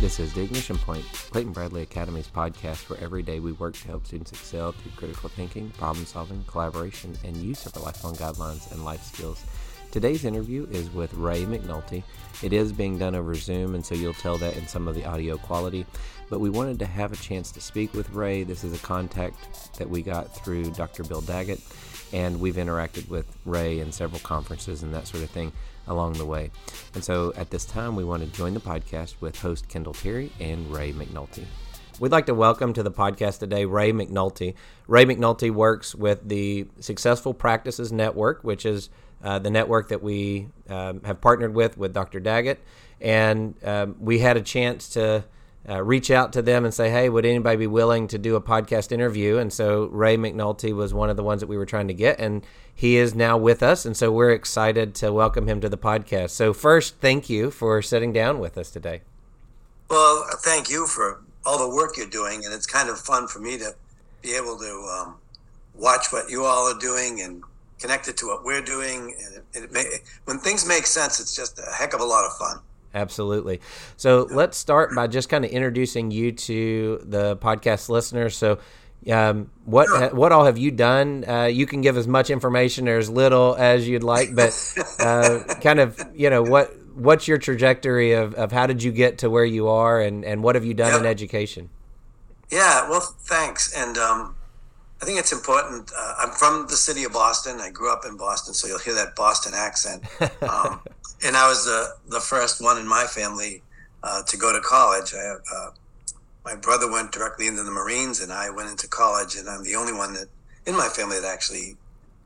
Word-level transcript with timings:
This 0.00 0.18
is 0.18 0.32
the 0.32 0.40
Ignition 0.40 0.78
Point, 0.78 1.04
Clayton 1.30 1.52
Bradley 1.52 1.82
Academy's 1.82 2.26
podcast 2.26 2.88
where 2.88 2.98
every 3.00 3.22
day 3.22 3.38
we 3.38 3.52
work 3.52 3.74
to 3.74 3.86
help 3.86 4.06
students 4.06 4.32
excel 4.32 4.72
through 4.72 4.92
critical 4.92 5.28
thinking, 5.28 5.68
problem 5.72 6.06
solving, 6.06 6.42
collaboration, 6.44 7.18
and 7.22 7.36
use 7.36 7.66
of 7.66 7.76
our 7.76 7.82
lifelong 7.82 8.14
guidelines 8.14 8.72
and 8.72 8.82
life 8.82 9.02
skills. 9.02 9.44
Today's 9.90 10.24
interview 10.24 10.66
is 10.70 10.90
with 10.94 11.12
Ray 11.12 11.44
McNulty. 11.44 12.02
It 12.42 12.54
is 12.54 12.72
being 12.72 12.96
done 12.96 13.14
over 13.14 13.34
Zoom, 13.34 13.74
and 13.74 13.84
so 13.84 13.94
you'll 13.94 14.14
tell 14.14 14.38
that 14.38 14.56
in 14.56 14.66
some 14.66 14.88
of 14.88 14.94
the 14.94 15.04
audio 15.04 15.36
quality. 15.36 15.84
But 16.30 16.40
we 16.40 16.48
wanted 16.48 16.78
to 16.78 16.86
have 16.86 17.12
a 17.12 17.16
chance 17.16 17.52
to 17.52 17.60
speak 17.60 17.92
with 17.92 18.08
Ray. 18.08 18.42
This 18.42 18.64
is 18.64 18.72
a 18.72 18.82
contact 18.82 19.76
that 19.76 19.90
we 19.90 20.00
got 20.00 20.34
through 20.34 20.70
Dr. 20.70 21.04
Bill 21.04 21.20
Daggett, 21.20 21.60
and 22.14 22.40
we've 22.40 22.54
interacted 22.54 23.06
with 23.10 23.26
Ray 23.44 23.80
in 23.80 23.92
several 23.92 24.20
conferences 24.20 24.82
and 24.82 24.94
that 24.94 25.06
sort 25.06 25.22
of 25.22 25.28
thing 25.28 25.52
along 25.90 26.14
the 26.14 26.24
way. 26.24 26.50
And 26.94 27.04
so 27.04 27.32
at 27.36 27.50
this 27.50 27.64
time, 27.64 27.96
we 27.96 28.04
want 28.04 28.22
to 28.22 28.28
join 28.28 28.54
the 28.54 28.60
podcast 28.60 29.16
with 29.20 29.38
host 29.40 29.68
Kendall 29.68 29.92
Terry 29.92 30.32
and 30.40 30.72
Ray 30.72 30.92
McNulty. 30.92 31.44
We'd 31.98 32.12
like 32.12 32.26
to 32.26 32.34
welcome 32.34 32.72
to 32.72 32.82
the 32.82 32.90
podcast 32.90 33.40
today 33.40 33.66
Ray 33.66 33.92
McNulty. 33.92 34.54
Ray 34.86 35.04
McNulty 35.04 35.50
works 35.50 35.94
with 35.94 36.26
the 36.26 36.66
Successful 36.78 37.34
Practices 37.34 37.92
Network, 37.92 38.42
which 38.42 38.64
is 38.64 38.88
uh, 39.22 39.38
the 39.38 39.50
network 39.50 39.88
that 39.88 40.02
we 40.02 40.48
um, 40.70 41.02
have 41.04 41.20
partnered 41.20 41.54
with 41.54 41.76
with 41.76 41.92
Dr. 41.92 42.20
Daggett. 42.20 42.58
And 43.02 43.54
um, 43.64 43.96
we 43.98 44.20
had 44.20 44.38
a 44.38 44.42
chance 44.42 44.88
to 44.90 45.24
uh, 45.68 45.82
reach 45.82 46.10
out 46.10 46.32
to 46.32 46.42
them 46.42 46.64
and 46.64 46.72
say, 46.72 46.90
hey, 46.90 47.08
would 47.08 47.26
anybody 47.26 47.56
be 47.56 47.66
willing 47.66 48.08
to 48.08 48.18
do 48.18 48.34
a 48.34 48.40
podcast 48.40 48.92
interview? 48.92 49.36
And 49.36 49.52
so 49.52 49.86
Ray 49.86 50.16
McNulty 50.16 50.74
was 50.74 50.94
one 50.94 51.10
of 51.10 51.16
the 51.16 51.22
ones 51.22 51.40
that 51.40 51.48
we 51.48 51.58
were 51.58 51.66
trying 51.66 51.88
to 51.88 51.94
get, 51.94 52.18
and 52.18 52.44
he 52.74 52.96
is 52.96 53.14
now 53.14 53.36
with 53.36 53.62
us. 53.62 53.84
And 53.84 53.96
so 53.96 54.10
we're 54.10 54.30
excited 54.30 54.94
to 54.96 55.12
welcome 55.12 55.46
him 55.46 55.60
to 55.60 55.68
the 55.68 55.76
podcast. 55.76 56.30
So, 56.30 56.52
first, 56.52 56.96
thank 56.96 57.28
you 57.28 57.50
for 57.50 57.82
sitting 57.82 58.12
down 58.12 58.38
with 58.38 58.56
us 58.56 58.70
today. 58.70 59.02
Well, 59.90 60.24
thank 60.38 60.70
you 60.70 60.86
for 60.86 61.22
all 61.44 61.58
the 61.58 61.74
work 61.74 61.96
you're 61.96 62.06
doing. 62.06 62.44
And 62.44 62.54
it's 62.54 62.66
kind 62.66 62.88
of 62.88 62.98
fun 62.98 63.28
for 63.28 63.40
me 63.40 63.58
to 63.58 63.74
be 64.22 64.34
able 64.34 64.56
to 64.58 64.88
um, 64.98 65.16
watch 65.74 66.06
what 66.10 66.30
you 66.30 66.44
all 66.44 66.72
are 66.72 66.78
doing 66.78 67.20
and 67.20 67.42
connect 67.78 68.08
it 68.08 68.16
to 68.18 68.26
what 68.26 68.44
we're 68.44 68.62
doing. 68.62 69.14
And 69.26 69.36
it, 69.36 69.64
it 69.64 69.72
may, 69.72 69.84
when 70.24 70.38
things 70.38 70.66
make 70.66 70.86
sense, 70.86 71.20
it's 71.20 71.34
just 71.34 71.58
a 71.58 71.70
heck 71.70 71.92
of 71.92 72.00
a 72.00 72.04
lot 72.04 72.24
of 72.24 72.32
fun. 72.36 72.60
Absolutely. 72.94 73.60
So 73.96 74.26
let's 74.30 74.58
start 74.58 74.94
by 74.94 75.06
just 75.06 75.28
kind 75.28 75.44
of 75.44 75.50
introducing 75.50 76.10
you 76.10 76.32
to 76.32 77.00
the 77.04 77.36
podcast 77.36 77.88
listeners. 77.88 78.36
So, 78.36 78.58
um, 79.10 79.50
what 79.64 80.14
what 80.14 80.32
all 80.32 80.44
have 80.44 80.58
you 80.58 80.70
done? 80.70 81.24
Uh, 81.26 81.44
you 81.44 81.66
can 81.66 81.80
give 81.80 81.96
as 81.96 82.06
much 82.06 82.28
information 82.28 82.88
or 82.88 82.98
as 82.98 83.08
little 83.08 83.56
as 83.56 83.88
you'd 83.88 84.02
like, 84.02 84.34
but 84.34 84.52
uh, 84.98 85.40
kind 85.62 85.80
of 85.80 85.98
you 86.14 86.28
know 86.28 86.42
what 86.42 86.74
what's 86.94 87.26
your 87.26 87.38
trajectory 87.38 88.12
of, 88.12 88.34
of 88.34 88.52
how 88.52 88.66
did 88.66 88.82
you 88.82 88.92
get 88.92 89.18
to 89.18 89.30
where 89.30 89.44
you 89.44 89.68
are, 89.68 90.00
and, 90.00 90.24
and 90.24 90.42
what 90.42 90.54
have 90.54 90.64
you 90.64 90.74
done 90.74 91.00
in 91.00 91.06
education? 91.06 91.70
Yeah, 92.50 92.88
well, 92.90 93.00
thanks, 93.00 93.72
and 93.74 93.96
um, 93.96 94.34
I 95.00 95.04
think 95.04 95.18
it's 95.18 95.32
important. 95.32 95.90
Uh, 95.96 96.14
I'm 96.18 96.30
from 96.30 96.66
the 96.68 96.76
city 96.76 97.04
of 97.04 97.12
Boston. 97.12 97.60
I 97.60 97.70
grew 97.70 97.92
up 97.92 98.04
in 98.06 98.16
Boston, 98.16 98.54
so 98.54 98.66
you'll 98.66 98.78
hear 98.78 98.94
that 98.94 99.16
Boston 99.16 99.52
accent. 99.54 100.04
Um, 100.42 100.82
and 101.22 101.36
I 101.36 101.48
was 101.48 101.64
the 101.64 101.94
the 102.08 102.20
first 102.20 102.62
one 102.62 102.78
in 102.78 102.88
my 102.88 103.04
family 103.04 103.62
uh, 104.02 104.22
to 104.24 104.36
go 104.36 104.52
to 104.52 104.60
college. 104.60 105.14
I, 105.14 105.36
uh, 105.54 105.70
my 106.44 106.56
brother 106.56 106.90
went 106.90 107.12
directly 107.12 107.46
into 107.46 107.62
the 107.62 107.70
Marines, 107.70 108.20
and 108.20 108.32
I 108.32 108.50
went 108.50 108.70
into 108.70 108.88
college, 108.88 109.36
and 109.36 109.48
I'm 109.48 109.62
the 109.62 109.76
only 109.76 109.92
one 109.92 110.14
that 110.14 110.28
in 110.66 110.76
my 110.76 110.88
family 110.88 111.20
that 111.20 111.26
actually 111.26 111.76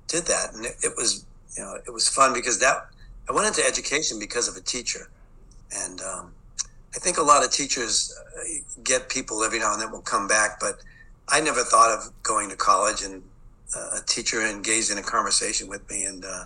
did 0.06 0.27
that. 0.27 0.55
And 0.55 0.64
it, 0.64 0.77
it 0.83 0.92
was 0.97 1.27
you 1.56 1.62
know 1.62 1.78
it 1.86 1.91
was 1.92 2.09
fun 2.09 2.33
because 2.33 2.61
that 2.61 2.89
I 3.28 3.33
went 3.33 3.47
into 3.47 3.67
education 3.67 4.19
because 4.19 4.48
of 4.48 4.56
a 4.56 4.61
teacher, 4.61 5.08
and 5.75 6.01
um, 6.01 6.33
I 6.95 6.98
think 6.98 7.19
a 7.19 7.23
lot 7.23 7.45
of 7.45 7.51
teachers 7.51 8.17
uh, 8.39 8.42
get 8.83 9.08
people 9.08 9.42
every 9.42 9.58
now 9.58 9.73
and 9.73 9.83
then 9.83 9.91
will 9.91 10.01
come 10.01 10.29
back, 10.29 10.61
but 10.61 10.81
I 11.29 11.41
never 11.41 11.64
thought 11.64 11.91
of 11.91 12.13
going 12.23 12.51
to 12.51 12.57
college, 12.57 13.02
and 13.02 13.23
uh, 13.77 13.98
a 13.98 14.01
teacher 14.07 14.41
engaged 14.47 14.92
in 14.92 14.98
a 14.98 15.02
conversation 15.02 15.68
with 15.68 15.89
me, 15.91 16.05
and 16.05 16.24
uh, 16.24 16.45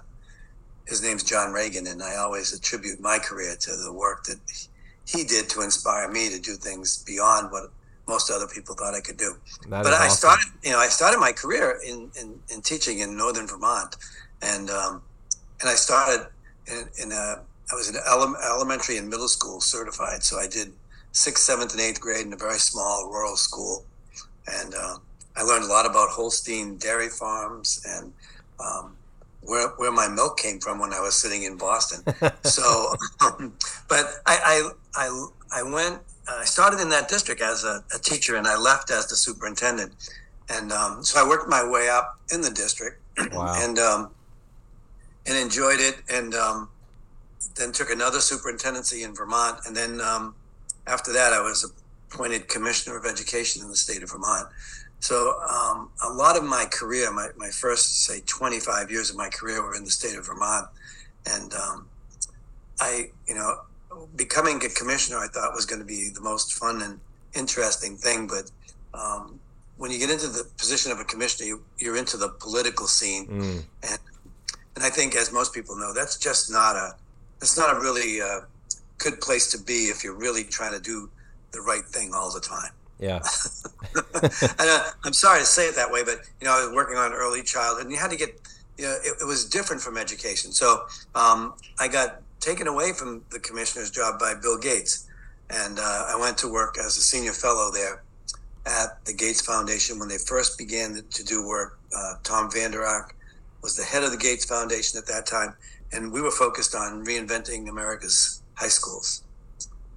his 0.88 1.02
name's 1.02 1.22
John 1.22 1.52
Reagan, 1.52 1.86
and 1.86 2.02
I 2.02 2.16
always 2.16 2.52
attribute 2.52 2.98
my 3.00 3.18
career 3.18 3.54
to 3.60 3.76
the 3.76 3.92
work 3.92 4.24
that 4.24 4.38
he 5.06 5.24
did 5.24 5.48
to 5.50 5.60
inspire 5.60 6.10
me 6.10 6.30
to 6.30 6.40
do 6.40 6.54
things 6.54 7.02
beyond 7.04 7.52
what 7.52 7.70
most 8.06 8.30
other 8.30 8.46
people 8.46 8.74
thought 8.74 8.94
I 8.94 9.00
could 9.00 9.18
do. 9.18 9.34
That 9.68 9.84
but 9.84 9.92
I 9.92 10.06
awesome. 10.06 10.16
started, 10.16 10.46
you 10.62 10.72
know, 10.72 10.78
I 10.78 10.88
started 10.88 11.18
my 11.20 11.32
career 11.32 11.78
in, 11.86 12.10
in, 12.20 12.40
in 12.48 12.62
teaching 12.62 13.00
in 13.00 13.16
northern 13.16 13.46
Vermont, 13.46 13.96
and 14.40 14.70
um, 14.70 15.02
and 15.60 15.68
I 15.68 15.74
started 15.74 16.26
in, 16.66 16.88
in 17.02 17.12
a, 17.12 17.40
I 17.70 17.74
was 17.74 17.90
in 17.90 17.96
ele- 18.06 18.36
elementary 18.50 18.96
and 18.96 19.08
middle 19.08 19.28
school 19.28 19.60
certified, 19.60 20.22
so 20.22 20.38
I 20.38 20.46
did 20.46 20.72
sixth, 21.12 21.44
seventh, 21.44 21.72
and 21.72 21.80
eighth 21.82 22.00
grade 22.00 22.24
in 22.24 22.32
a 22.32 22.36
very 22.36 22.58
small 22.58 23.10
rural 23.10 23.36
school, 23.36 23.84
and 24.46 24.74
uh, 24.74 24.96
I 25.36 25.42
learned 25.42 25.64
a 25.64 25.68
lot 25.68 25.84
about 25.84 26.08
Holstein 26.08 26.78
dairy 26.78 27.08
farms 27.10 27.84
and 27.86 28.12
um, 28.58 28.96
where 29.42 29.68
where 29.76 29.92
my 29.92 30.08
milk 30.08 30.38
came 30.38 30.58
from 30.60 30.78
when 30.78 30.92
I 30.92 31.00
was 31.00 31.16
sitting 31.16 31.44
in 31.44 31.56
Boston. 31.56 32.02
so, 32.44 32.94
um, 33.20 33.54
but 33.88 34.04
I, 34.26 34.70
I 34.94 35.06
I 35.06 35.60
I 35.60 35.62
went. 35.62 36.00
I 36.30 36.44
started 36.44 36.80
in 36.80 36.90
that 36.90 37.08
district 37.08 37.40
as 37.40 37.64
a, 37.64 37.82
a, 37.94 37.98
teacher, 37.98 38.36
and 38.36 38.46
I 38.46 38.54
left 38.54 38.90
as 38.90 39.06
the 39.06 39.16
superintendent. 39.16 39.94
And 40.50 40.72
um, 40.72 41.02
so 41.02 41.24
I 41.24 41.26
worked 41.26 41.48
my 41.48 41.66
way 41.66 41.88
up 41.88 42.18
in 42.30 42.42
the 42.42 42.50
district, 42.50 43.00
wow. 43.32 43.54
and 43.56 43.78
um, 43.78 44.10
and 45.26 45.38
enjoyed 45.38 45.80
it. 45.80 46.02
And 46.10 46.34
um, 46.34 46.68
then 47.56 47.72
took 47.72 47.90
another 47.90 48.20
superintendency 48.20 49.04
in 49.04 49.14
Vermont, 49.14 49.60
and 49.66 49.74
then 49.74 50.00
um, 50.02 50.34
after 50.86 51.12
that, 51.12 51.32
I 51.32 51.40
was 51.40 51.70
appointed 52.10 52.48
commissioner 52.48 52.96
of 52.96 53.04
education 53.06 53.62
in 53.62 53.68
the 53.68 53.76
state 53.76 54.02
of 54.02 54.10
Vermont. 54.10 54.48
So 55.00 55.40
um, 55.48 55.90
a 56.04 56.12
lot 56.12 56.36
of 56.36 56.44
my 56.44 56.64
career, 56.70 57.12
my, 57.12 57.28
my 57.36 57.50
first 57.50 58.04
say 58.04 58.20
25 58.26 58.90
years 58.90 59.10
of 59.10 59.16
my 59.16 59.28
career 59.28 59.62
were 59.62 59.74
in 59.74 59.84
the 59.84 59.90
state 59.90 60.16
of 60.16 60.26
Vermont. 60.26 60.66
And 61.26 61.52
um, 61.54 61.86
I, 62.80 63.10
you 63.26 63.34
know, 63.34 63.60
becoming 64.16 64.56
a 64.64 64.68
commissioner, 64.68 65.18
I 65.18 65.28
thought 65.28 65.54
was 65.54 65.66
going 65.66 65.80
to 65.80 65.86
be 65.86 66.10
the 66.12 66.20
most 66.20 66.54
fun 66.54 66.82
and 66.82 67.00
interesting 67.34 67.96
thing. 67.96 68.26
But 68.26 68.50
um, 68.94 69.38
when 69.76 69.90
you 69.90 69.98
get 69.98 70.10
into 70.10 70.28
the 70.28 70.44
position 70.56 70.90
of 70.90 70.98
a 70.98 71.04
commissioner, 71.04 71.46
you, 71.46 71.62
you're 71.78 71.96
into 71.96 72.16
the 72.16 72.30
political 72.40 72.86
scene. 72.86 73.26
Mm. 73.26 73.64
And, 73.88 73.98
and 74.76 74.84
I 74.84 74.90
think, 74.90 75.16
as 75.16 75.32
most 75.32 75.54
people 75.54 75.76
know, 75.76 75.92
that's 75.94 76.18
just 76.18 76.50
not 76.50 76.76
a, 76.76 76.94
it's 77.40 77.56
not 77.56 77.76
a 77.76 77.80
really 77.80 78.20
uh, 78.20 78.40
good 78.98 79.20
place 79.20 79.50
to 79.52 79.58
be 79.62 79.84
if 79.84 80.02
you're 80.02 80.16
really 80.16 80.44
trying 80.44 80.72
to 80.72 80.80
do 80.80 81.08
the 81.52 81.60
right 81.60 81.84
thing 81.84 82.12
all 82.14 82.32
the 82.32 82.40
time. 82.40 82.72
Yeah. 82.98 83.20
and, 83.94 84.52
uh, 84.58 84.90
I'm 85.04 85.12
sorry 85.12 85.40
to 85.40 85.46
say 85.46 85.68
it 85.68 85.76
that 85.76 85.90
way, 85.90 86.02
but 86.04 86.20
you 86.40 86.46
know, 86.46 86.52
I 86.52 86.64
was 86.64 86.74
working 86.74 86.96
on 86.96 87.12
early 87.12 87.42
childhood, 87.42 87.84
and 87.84 87.92
you 87.92 87.98
had 87.98 88.10
to 88.10 88.16
get. 88.16 88.40
You 88.76 88.84
know, 88.84 88.96
it, 89.04 89.22
it 89.22 89.24
was 89.24 89.44
different 89.44 89.82
from 89.82 89.96
education. 89.98 90.52
So 90.52 90.86
um, 91.16 91.54
I 91.80 91.88
got 91.88 92.22
taken 92.38 92.68
away 92.68 92.92
from 92.92 93.24
the 93.30 93.40
commissioner's 93.40 93.90
job 93.90 94.20
by 94.20 94.34
Bill 94.40 94.56
Gates, 94.56 95.08
and 95.50 95.80
uh, 95.80 96.06
I 96.08 96.16
went 96.20 96.38
to 96.38 96.52
work 96.52 96.76
as 96.78 96.96
a 96.96 97.00
senior 97.00 97.32
fellow 97.32 97.72
there 97.72 98.02
at 98.66 99.04
the 99.04 99.12
Gates 99.12 99.40
Foundation 99.40 99.98
when 99.98 100.08
they 100.08 100.18
first 100.18 100.58
began 100.58 101.02
to 101.10 101.24
do 101.24 101.44
work. 101.46 101.78
Uh, 101.96 102.14
Tom 102.22 102.50
Vander 102.50 102.84
Ark 102.84 103.16
was 103.62 103.76
the 103.76 103.82
head 103.82 104.04
of 104.04 104.10
the 104.10 104.16
Gates 104.16 104.44
Foundation 104.44 104.98
at 104.98 105.06
that 105.06 105.26
time, 105.26 105.54
and 105.92 106.12
we 106.12 106.20
were 106.20 106.30
focused 106.30 106.74
on 106.74 107.04
reinventing 107.04 107.68
America's 107.68 108.42
high 108.54 108.68
schools. 108.68 109.22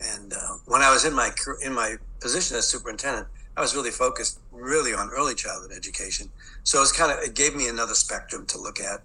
And 0.02 0.34
uh, 0.34 0.58
when 0.66 0.82
I 0.82 0.92
was 0.92 1.06
in 1.06 1.14
my 1.14 1.32
in 1.64 1.74
my 1.74 1.96
position 2.20 2.58
as 2.58 2.68
superintendent, 2.68 3.28
I 3.56 3.62
was 3.62 3.76
really 3.76 3.92
focused 3.92 4.40
really 4.52 4.94
on 4.94 5.10
early 5.10 5.36
childhood 5.36 5.72
education. 5.76 6.30
So 6.64 6.82
it's 6.82 6.92
kind 6.92 7.12
of 7.12 7.24
it 7.24 7.36
gave 7.36 7.56
me 7.56 7.68
another 7.68 7.94
spectrum 7.94 8.46
to 8.48 8.58
look 8.58 8.80
at. 8.80 9.02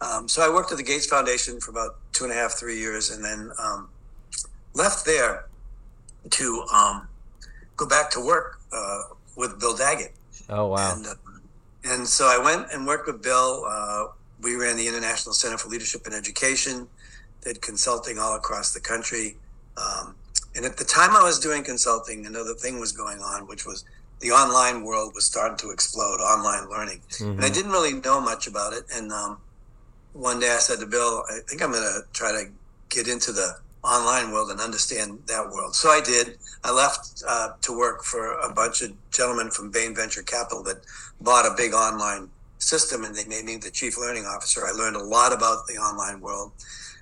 Um, 0.00 0.28
so 0.28 0.42
I 0.42 0.52
worked 0.52 0.72
at 0.72 0.78
the 0.78 0.84
Gates 0.84 1.06
Foundation 1.06 1.60
for 1.60 1.70
about 1.70 1.96
two 2.12 2.24
and 2.24 2.32
a 2.32 2.36
half, 2.36 2.52
three 2.52 2.78
years, 2.78 3.10
and 3.10 3.24
then 3.24 3.52
um, 3.62 3.88
left 4.74 5.06
there 5.06 5.46
to 6.30 6.64
um, 6.74 7.06
go 7.76 7.86
back 7.86 8.10
to 8.10 8.20
work 8.20 8.58
uh, 8.72 9.02
with 9.36 9.60
Bill 9.60 9.76
Daggett. 9.76 10.12
Oh 10.48 10.66
wow! 10.68 10.94
And, 10.94 11.06
uh, 11.06 11.14
and 11.84 12.06
so 12.06 12.26
I 12.26 12.42
went 12.42 12.72
and 12.72 12.86
worked 12.86 13.06
with 13.06 13.22
Bill. 13.22 13.64
Uh, 13.68 14.06
we 14.40 14.56
ran 14.56 14.76
the 14.76 14.88
International 14.88 15.32
Center 15.32 15.56
for 15.56 15.68
Leadership 15.68 16.04
and 16.04 16.14
Education, 16.14 16.88
did 17.42 17.62
consulting 17.62 18.18
all 18.18 18.34
across 18.34 18.72
the 18.72 18.80
country. 18.80 19.36
Um, 19.76 20.16
and 20.54 20.64
at 20.64 20.76
the 20.76 20.84
time 20.84 21.16
I 21.16 21.22
was 21.22 21.38
doing 21.38 21.64
consulting, 21.64 22.26
another 22.26 22.54
thing 22.54 22.78
was 22.78 22.92
going 22.92 23.18
on, 23.18 23.46
which 23.46 23.64
was 23.64 23.84
the 24.20 24.30
online 24.30 24.84
world 24.84 25.12
was 25.14 25.24
starting 25.24 25.56
to 25.58 25.70
explode, 25.70 26.20
online 26.20 26.68
learning. 26.70 27.00
Mm-hmm. 27.08 27.24
And 27.24 27.40
I 27.40 27.44
mm-hmm. 27.44 27.54
didn't 27.54 27.72
really 27.72 27.94
know 27.94 28.20
much 28.20 28.46
about 28.46 28.72
it. 28.72 28.84
And 28.94 29.10
um, 29.12 29.38
one 30.12 30.40
day 30.40 30.52
I 30.52 30.58
said 30.58 30.78
to 30.80 30.86
Bill, 30.86 31.24
I 31.28 31.40
think 31.48 31.62
I'm 31.62 31.72
going 31.72 31.82
to 31.82 32.02
try 32.12 32.30
to 32.30 32.50
get 32.88 33.08
into 33.08 33.32
the 33.32 33.56
online 33.82 34.30
world 34.30 34.50
and 34.50 34.60
understand 34.60 35.18
that 35.26 35.50
world. 35.50 35.74
So 35.74 35.88
I 35.88 36.00
did. 36.00 36.38
I 36.62 36.72
left 36.72 37.22
uh, 37.26 37.52
to 37.62 37.76
work 37.76 38.04
for 38.04 38.38
a 38.40 38.52
bunch 38.52 38.82
of 38.82 38.92
gentlemen 39.10 39.50
from 39.50 39.70
Bain 39.70 39.94
Venture 39.94 40.22
Capital 40.22 40.62
that 40.64 40.82
bought 41.20 41.46
a 41.46 41.54
big 41.56 41.74
online 41.74 42.28
system 42.58 43.02
and 43.02 43.14
they 43.14 43.24
made 43.24 43.44
me 43.44 43.56
the 43.56 43.70
chief 43.70 43.98
learning 43.98 44.24
officer. 44.24 44.64
I 44.64 44.70
learned 44.70 44.94
a 44.94 45.02
lot 45.02 45.32
about 45.32 45.66
the 45.66 45.74
online 45.74 46.20
world 46.20 46.52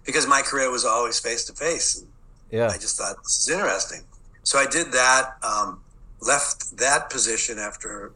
because 0.07 0.27
my 0.27 0.41
career 0.41 0.71
was 0.71 0.87
always 0.87 1.21
face 1.21 1.45
to 1.45 1.53
face. 1.53 2.05
Yeah. 2.51 2.69
I 2.69 2.79
just 2.79 2.99
thought 2.99 3.17
this 3.23 3.39
is 3.39 3.49
interesting. 3.49 4.03
so 4.43 4.59
I 4.59 4.67
did 4.67 4.93
that. 4.93 5.37
Um, 5.43 5.81
left 6.21 6.77
that 6.77 7.09
position 7.11 7.59
after 7.59 8.13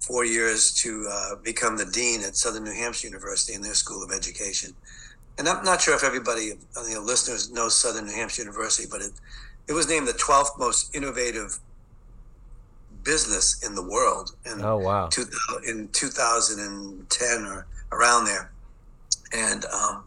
four 0.00 0.24
years 0.24 0.72
to 0.72 1.08
uh, 1.10 1.34
become 1.42 1.76
the 1.76 1.86
dean 1.86 2.22
at 2.22 2.36
Southern 2.36 2.64
New 2.64 2.74
Hampshire 2.74 3.08
University 3.08 3.54
in 3.54 3.62
their 3.62 3.74
School 3.74 4.04
of 4.04 4.12
Education. 4.12 4.72
And 5.38 5.48
I'm 5.48 5.64
not 5.64 5.80
sure 5.80 5.94
if 5.94 6.04
everybody, 6.04 6.52
you 6.88 6.94
know, 6.94 7.00
listeners 7.00 7.50
knows 7.50 7.74
Southern 7.76 8.06
New 8.06 8.14
Hampshire 8.14 8.42
University, 8.42 8.86
but 8.88 9.00
it 9.00 9.12
it 9.66 9.72
was 9.72 9.88
named 9.88 10.06
the 10.06 10.12
12th 10.12 10.58
most 10.58 10.94
innovative 10.94 11.58
business 13.02 13.62
in 13.66 13.74
the 13.74 13.82
world 13.82 14.34
in 14.46 14.64
oh 14.64 14.78
wow 14.78 15.08
two, 15.08 15.24
in 15.66 15.88
2010 15.88 17.44
or 17.46 17.66
around 17.92 18.24
there 18.24 18.50
and 19.32 19.64
um, 19.66 20.04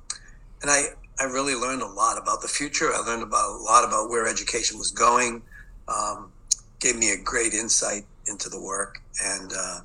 and 0.61 0.71
I 0.71 0.85
I 1.19 1.23
really 1.23 1.55
learned 1.55 1.81
a 1.81 1.87
lot 1.87 2.17
about 2.21 2.41
the 2.41 2.47
future. 2.47 2.93
I 2.93 2.99
learned 2.99 3.23
about 3.23 3.49
a 3.49 3.57
lot 3.57 3.83
about 3.83 4.09
where 4.09 4.27
education 4.27 4.77
was 4.77 4.91
going. 4.91 5.41
Um, 5.87 6.31
gave 6.79 6.97
me 6.97 7.11
a 7.11 7.17
great 7.17 7.53
insight 7.53 8.05
into 8.27 8.49
the 8.49 8.61
work. 8.61 9.01
And 9.23 9.51
uh, 9.57 9.79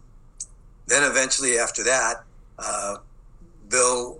then 0.87 1.05
eventually 1.05 1.58
after 1.58 1.82
that 1.84 2.25
uh, 2.58 2.96
Bill 3.69 4.19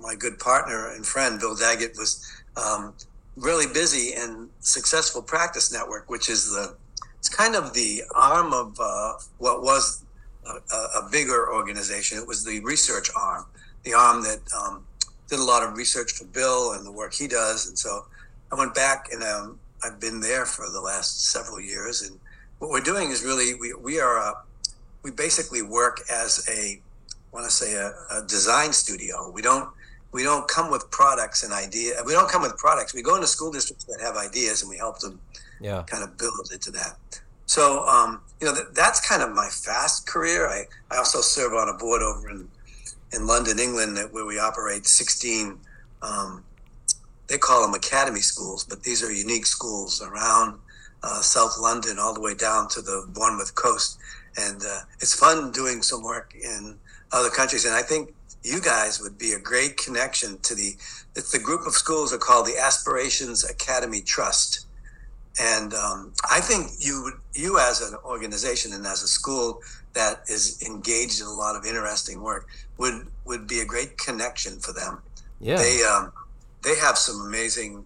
my 0.00 0.14
good 0.14 0.38
partner 0.38 0.92
and 0.94 1.04
friend 1.04 1.38
Bill 1.38 1.54
Daggett 1.54 1.96
was 1.98 2.24
um, 2.56 2.94
really 3.36 3.66
busy 3.72 4.14
in 4.14 4.48
Successful 4.60 5.22
Practice 5.22 5.72
Network, 5.72 6.08
which 6.08 6.30
is 6.30 6.50
the 6.50 6.74
it's 7.18 7.28
kind 7.28 7.54
of 7.54 7.74
the 7.74 8.02
arm 8.14 8.52
of 8.52 8.78
uh, 8.80 9.14
what 9.38 9.62
was 9.62 10.04
a, 10.46 10.76
a, 10.76 11.08
bigger 11.10 11.52
organization. 11.52 12.16
It 12.16 12.26
was 12.26 12.44
the 12.44 12.60
research 12.60 13.10
arm, 13.16 13.44
the 13.82 13.92
arm 13.92 14.22
that 14.22 14.40
um, 14.56 14.84
did 15.28 15.38
a 15.38 15.44
lot 15.44 15.62
of 15.62 15.76
research 15.76 16.12
for 16.12 16.24
Bill 16.24 16.72
and 16.72 16.84
the 16.86 16.92
work 16.92 17.14
he 17.14 17.28
does. 17.28 17.68
And 17.68 17.78
so 17.78 18.06
I 18.50 18.54
went 18.54 18.74
back 18.74 19.08
and 19.12 19.22
um, 19.22 19.58
I've 19.84 20.00
been 20.00 20.20
there 20.20 20.46
for 20.46 20.70
the 20.70 20.80
last 20.80 21.30
several 21.30 21.60
years. 21.60 22.02
And 22.02 22.18
what 22.58 22.70
we're 22.70 22.80
doing 22.80 23.10
is 23.10 23.22
really 23.22 23.54
we 23.54 23.74
we 23.74 24.00
are 24.00 24.16
a, 24.16 24.34
we 25.02 25.10
basically 25.10 25.62
work 25.62 26.00
as 26.10 26.46
a 26.48 26.80
I 26.80 27.36
want 27.36 27.44
to 27.44 27.52
say 27.52 27.74
a, 27.74 27.92
a 28.10 28.22
design 28.26 28.72
studio. 28.72 29.30
We 29.30 29.42
don't 29.42 29.68
we 30.12 30.22
don't 30.22 30.48
come 30.48 30.70
with 30.70 30.90
products 30.90 31.44
and 31.44 31.52
idea. 31.52 31.94
We 32.06 32.12
don't 32.12 32.30
come 32.30 32.42
with 32.42 32.56
products. 32.56 32.94
We 32.94 33.02
go 33.02 33.14
into 33.14 33.26
school 33.26 33.52
districts 33.52 33.84
that 33.84 34.00
have 34.00 34.16
ideas 34.16 34.62
and 34.62 34.70
we 34.70 34.78
help 34.78 34.98
them 35.00 35.20
yeah. 35.60 35.82
kind 35.86 36.02
of 36.02 36.16
build 36.16 36.50
into 36.52 36.70
that. 36.72 36.96
So, 37.46 37.86
um, 37.86 38.20
you 38.40 38.46
know, 38.46 38.54
that, 38.54 38.74
that's 38.74 39.06
kind 39.06 39.22
of 39.22 39.34
my 39.34 39.48
fast 39.48 40.06
career. 40.06 40.48
I, 40.48 40.64
I 40.90 40.98
also 40.98 41.20
serve 41.20 41.52
on 41.54 41.68
a 41.68 41.74
board 41.74 42.02
over 42.02 42.30
in, 42.30 42.48
in 43.12 43.26
London, 43.26 43.58
England, 43.58 43.98
where 44.12 44.26
we 44.26 44.38
operate 44.38 44.86
16, 44.86 45.58
um, 46.02 46.44
they 47.28 47.38
call 47.38 47.62
them 47.62 47.74
academy 47.74 48.20
schools, 48.20 48.64
but 48.64 48.82
these 48.82 49.02
are 49.02 49.12
unique 49.12 49.46
schools 49.46 50.02
around 50.02 50.58
uh, 51.02 51.20
South 51.20 51.58
London 51.60 51.98
all 51.98 52.14
the 52.14 52.20
way 52.20 52.34
down 52.34 52.68
to 52.68 52.80
the 52.80 53.06
Bournemouth 53.12 53.54
coast. 53.54 53.98
And 54.36 54.60
uh, 54.62 54.80
it's 55.00 55.18
fun 55.18 55.52
doing 55.52 55.82
some 55.82 56.02
work 56.02 56.34
in 56.34 56.76
other 57.12 57.30
countries. 57.30 57.64
And 57.64 57.74
I 57.74 57.82
think 57.82 58.14
you 58.42 58.60
guys 58.60 59.00
would 59.00 59.18
be 59.18 59.32
a 59.32 59.38
great 59.38 59.76
connection 59.76 60.38
to 60.38 60.54
the 60.54 60.76
it's 61.16 61.32
the 61.32 61.38
group 61.38 61.66
of 61.66 61.72
schools 61.72 62.12
are 62.12 62.18
called 62.18 62.46
the 62.46 62.56
aspirations 62.58 63.44
academy 63.44 64.00
trust 64.00 64.66
and 65.40 65.74
um, 65.74 66.12
i 66.30 66.40
think 66.40 66.70
you 66.78 67.12
you 67.34 67.58
as 67.58 67.80
an 67.80 67.96
organization 68.04 68.72
and 68.72 68.86
as 68.86 69.02
a 69.02 69.08
school 69.08 69.60
that 69.92 70.22
is 70.28 70.62
engaged 70.62 71.20
in 71.20 71.26
a 71.26 71.32
lot 71.32 71.56
of 71.56 71.64
interesting 71.64 72.22
work 72.22 72.46
would 72.78 73.06
would 73.24 73.46
be 73.46 73.60
a 73.60 73.64
great 73.64 73.98
connection 73.98 74.58
for 74.58 74.72
them. 74.72 75.02
Yeah. 75.40 75.56
They 75.56 75.82
um, 75.82 76.12
they 76.62 76.76
have 76.76 76.96
some 76.96 77.20
amazing 77.26 77.84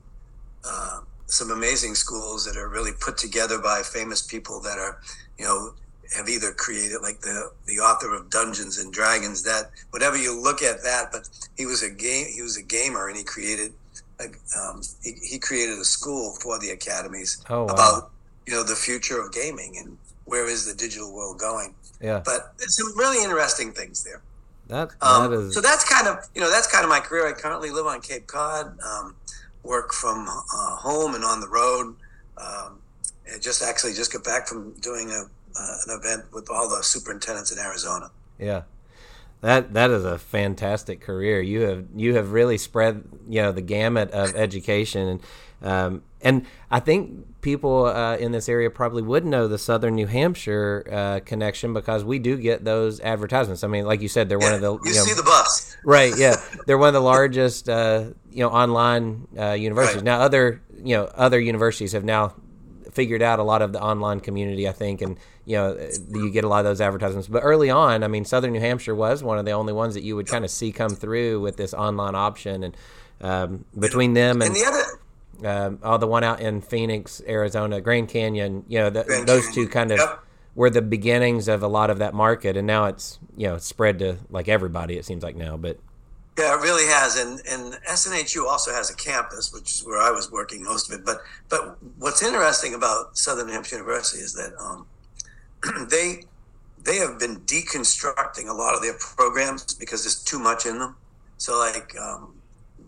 uh, 0.65 1.01
some 1.27 1.51
amazing 1.51 1.95
schools 1.95 2.45
that 2.45 2.57
are 2.57 2.69
really 2.69 2.93
put 3.01 3.17
together 3.17 3.59
by 3.59 3.83
famous 3.83 4.23
people 4.23 4.61
that 4.61 4.79
are 4.79 5.01
you 5.39 5.45
know 5.45 5.75
have 6.17 6.29
either 6.29 6.53
created 6.53 7.01
like 7.03 7.21
the 7.21 7.51
the 7.67 7.79
author 7.79 8.15
of 8.15 8.31
Dungeons 8.31 8.79
and 8.79 8.93
Dragons 8.93 9.43
that 9.43 9.71
whatever 9.91 10.17
you 10.17 10.39
look 10.39 10.63
at 10.63 10.83
that 10.83 11.11
but 11.11 11.29
he 11.57 11.67
was 11.67 11.83
a 11.83 11.91
game 11.91 12.27
he 12.33 12.43
was 12.43 12.57
a 12.57 12.63
gamer 12.63 13.09
and 13.09 13.17
he 13.17 13.25
created 13.25 13.73
a, 14.21 14.25
um, 14.59 14.83
he, 15.03 15.13
he 15.23 15.39
created 15.39 15.79
a 15.79 15.85
school 15.85 16.37
for 16.41 16.59
the 16.59 16.71
academies 16.71 17.43
oh, 17.49 17.65
wow. 17.65 17.67
about 17.67 18.11
you 18.47 18.53
know 18.53 18.63
the 18.63 18.77
future 18.77 19.21
of 19.21 19.33
gaming 19.33 19.77
and 19.79 19.97
where 20.25 20.49
is 20.49 20.65
the 20.65 20.75
digital 20.75 21.13
world 21.13 21.39
going. 21.39 21.75
Yeah. 22.01 22.23
But 22.25 22.55
there's 22.59 22.77
some 22.77 22.97
really 22.97 23.23
interesting 23.23 23.73
things 23.73 24.05
there 24.05 24.23
that, 24.73 24.91
um, 25.01 25.33
is... 25.33 25.55
so 25.55 25.61
that's 25.61 25.85
kind 25.85 26.09
of 26.09 26.29
you 26.35 26.41
know 26.41 26.51
that's 26.51 26.67
kind 26.67 26.85
of 26.85 26.91
my 26.91 27.01
career 27.01 27.29
I 27.29 27.33
currently 27.33 27.71
live 27.71 27.87
on 27.87 28.01
Cape 28.01 28.27
Cod 28.27 28.79
um, 28.81 29.15
work 29.63 29.93
from 29.93 30.27
uh, 30.29 30.77
home 30.77 31.15
and 31.15 31.25
on 31.25 31.41
the 31.41 31.49
road 31.49 31.95
um, 32.39 32.79
just 33.41 33.63
actually 33.63 33.93
just 33.93 34.13
got 34.13 34.25
back 34.25 34.47
from 34.47 34.73
doing 34.81 35.11
a 35.11 35.25
uh, 35.55 35.77
an 35.87 35.99
event 35.99 36.25
with 36.33 36.49
all 36.51 36.69
the 36.69 36.83
superintendents 36.83 37.53
in 37.53 37.59
Arizona. 37.59 38.11
Yeah. 38.39 38.63
That 39.43 39.75
that 39.75 39.91
is 39.91 40.05
a 40.05 40.19
fantastic 40.19 41.01
career. 41.01 41.41
You 41.41 41.63
have 41.63 41.87
you 41.97 42.15
have 42.15 42.33
really 42.33 42.59
spread 42.59 43.05
you 43.29 43.43
know 43.43 43.53
the 43.53 43.61
gamut 43.61 44.11
of 44.13 44.37
education 44.37 45.09
and 45.09 45.21
um, 45.63 46.03
and 46.21 46.47
I 46.71 46.81
think 46.81 47.27
people 47.43 47.87
uh, 47.87 48.17
in 48.17 48.33
this 48.33 48.49
area 48.49 48.71
probably 48.71 49.03
would 49.03 49.27
know 49.27 49.47
the 49.47 49.59
Southern 49.59 49.95
New 49.97 50.07
Hampshire 50.07 50.87
uh, 50.91 51.21
connection 51.25 51.75
because 51.75 52.05
we 52.05 52.19
do 52.19 52.39
get 52.39 52.65
those 52.65 53.01
advertisements. 53.01 53.63
I 53.63 53.69
mean, 53.69 53.85
like 53.85 54.01
you 54.01 54.09
said, 54.09 54.29
they're 54.29 54.41
yeah, 54.41 54.47
one 54.47 54.55
of 54.55 54.61
the 54.61 54.73
you, 54.73 54.81
you 54.85 54.95
know, 54.95 55.05
see 55.05 55.15
the 55.15 55.23
bus, 55.23 55.77
right? 55.85 56.13
Yeah, 56.17 56.37
they're 56.67 56.79
one 56.79 56.89
of 56.89 56.95
the 56.95 57.03
largest 57.03 57.69
uh, 57.69 58.05
you 58.31 58.39
know 58.39 58.49
online 58.49 59.27
uh, 59.39 59.53
universities. 59.53 59.97
Right. 59.97 60.05
Now, 60.05 60.21
other 60.21 60.63
you 60.83 60.97
know 60.97 61.05
other 61.15 61.39
universities 61.39 61.93
have 61.93 62.05
now 62.05 62.35
figured 62.93 63.23
out 63.23 63.39
a 63.39 63.43
lot 63.43 63.63
of 63.63 63.73
the 63.73 63.81
online 63.81 64.21
community, 64.21 64.69
I 64.69 64.73
think, 64.73 65.03
and 65.03 65.19
you 65.45 65.57
know 65.57 65.91
you 66.11 66.31
get 66.31 66.45
a 66.45 66.49
lot 66.49 66.61
of 66.61 66.65
those 66.65 66.81
advertisements. 66.81 67.29
But 67.29 67.41
early 67.41 67.69
on, 67.69 68.03
I 68.03 68.09
mean, 68.09 68.25
Southern 68.25 68.53
New 68.53 68.61
Hampshire 68.61 68.95
was 68.95 69.23
one 69.23 69.39
of 69.39 69.45
the 69.45 69.53
only 69.53 69.73
ones 69.73 69.95
that 69.95 70.03
you 70.03 70.17
would 70.17 70.29
kind 70.29 70.45
of 70.45 70.51
see 70.51 70.73
come 70.73 70.91
through 70.91 71.41
with 71.41 71.57
this 71.57 71.75
online 71.75 72.15
option, 72.15 72.65
and 72.65 72.77
um, 73.21 73.65
between 73.79 74.15
them 74.15 74.41
and, 74.41 74.55
and 74.55 74.57
the 74.57 74.65
other. 74.65 74.85
Um, 75.45 75.79
oh, 75.83 75.97
the 75.99 76.07
one 76.07 76.25
out 76.25 76.41
in 76.41 76.61
Phoenix, 76.61 77.21
Arizona, 77.27 77.81
Grand 77.81 78.09
Canyon. 78.09 78.65
You 78.69 78.79
know, 78.81 78.91
the, 78.91 79.05
Grand 79.05 79.27
those 79.27 79.49
Canyon. 79.49 79.55
two 79.55 79.69
kind 79.69 79.91
of 79.93 79.99
Yep. 79.99 80.21
were 80.55 80.71
the 80.71 80.83
beginnings 80.83 81.49
of 81.49 81.63
a 81.63 81.69
lot 81.69 81.91
of 81.91 81.99
that 81.99 82.15
market, 82.15 82.57
and 82.57 82.67
now 82.67 82.85
it's 82.87 83.19
you 83.37 83.47
know 83.49 83.59
spread 83.59 83.99
to 84.01 84.19
like 84.31 84.49
everybody. 84.49 84.97
It 84.99 85.05
seems 85.05 85.23
like 85.23 85.37
now, 85.37 85.57
but 85.57 85.79
Yeah, 86.39 86.55
it 86.55 86.63
really 86.63 86.87
has, 86.87 87.17
and 87.17 87.41
and 87.49 87.75
SNHU 87.89 88.47
also 88.47 88.73
has 88.73 88.91
a 88.91 88.95
campus, 88.97 89.53
which 89.53 89.71
is 89.71 89.85
where 89.85 90.01
I 90.01 90.11
was 90.11 90.31
working 90.31 90.63
most 90.65 90.91
of 90.91 90.99
it. 90.99 91.05
But 91.05 91.19
but 91.49 91.77
what's 91.99 92.23
interesting 92.23 92.75
about 92.75 93.17
Southern 93.19 93.47
New 93.49 93.53
Hampshire 93.53 93.77
University 93.77 94.23
is 94.23 94.33
that 94.35 94.53
um, 94.59 94.87
they 95.91 96.25
they 96.85 96.97
have 96.97 97.19
been 97.19 97.41
deconstructing 97.41 98.49
a 98.49 98.53
lot 98.53 98.75
of 98.75 98.83
their 98.83 98.95
programs 98.95 99.75
because 99.75 100.03
there's 100.05 100.23
too 100.23 100.39
much 100.39 100.67
in 100.67 100.79
them. 100.79 100.97
So 101.39 101.59
like 101.59 101.95
um, 101.99 102.35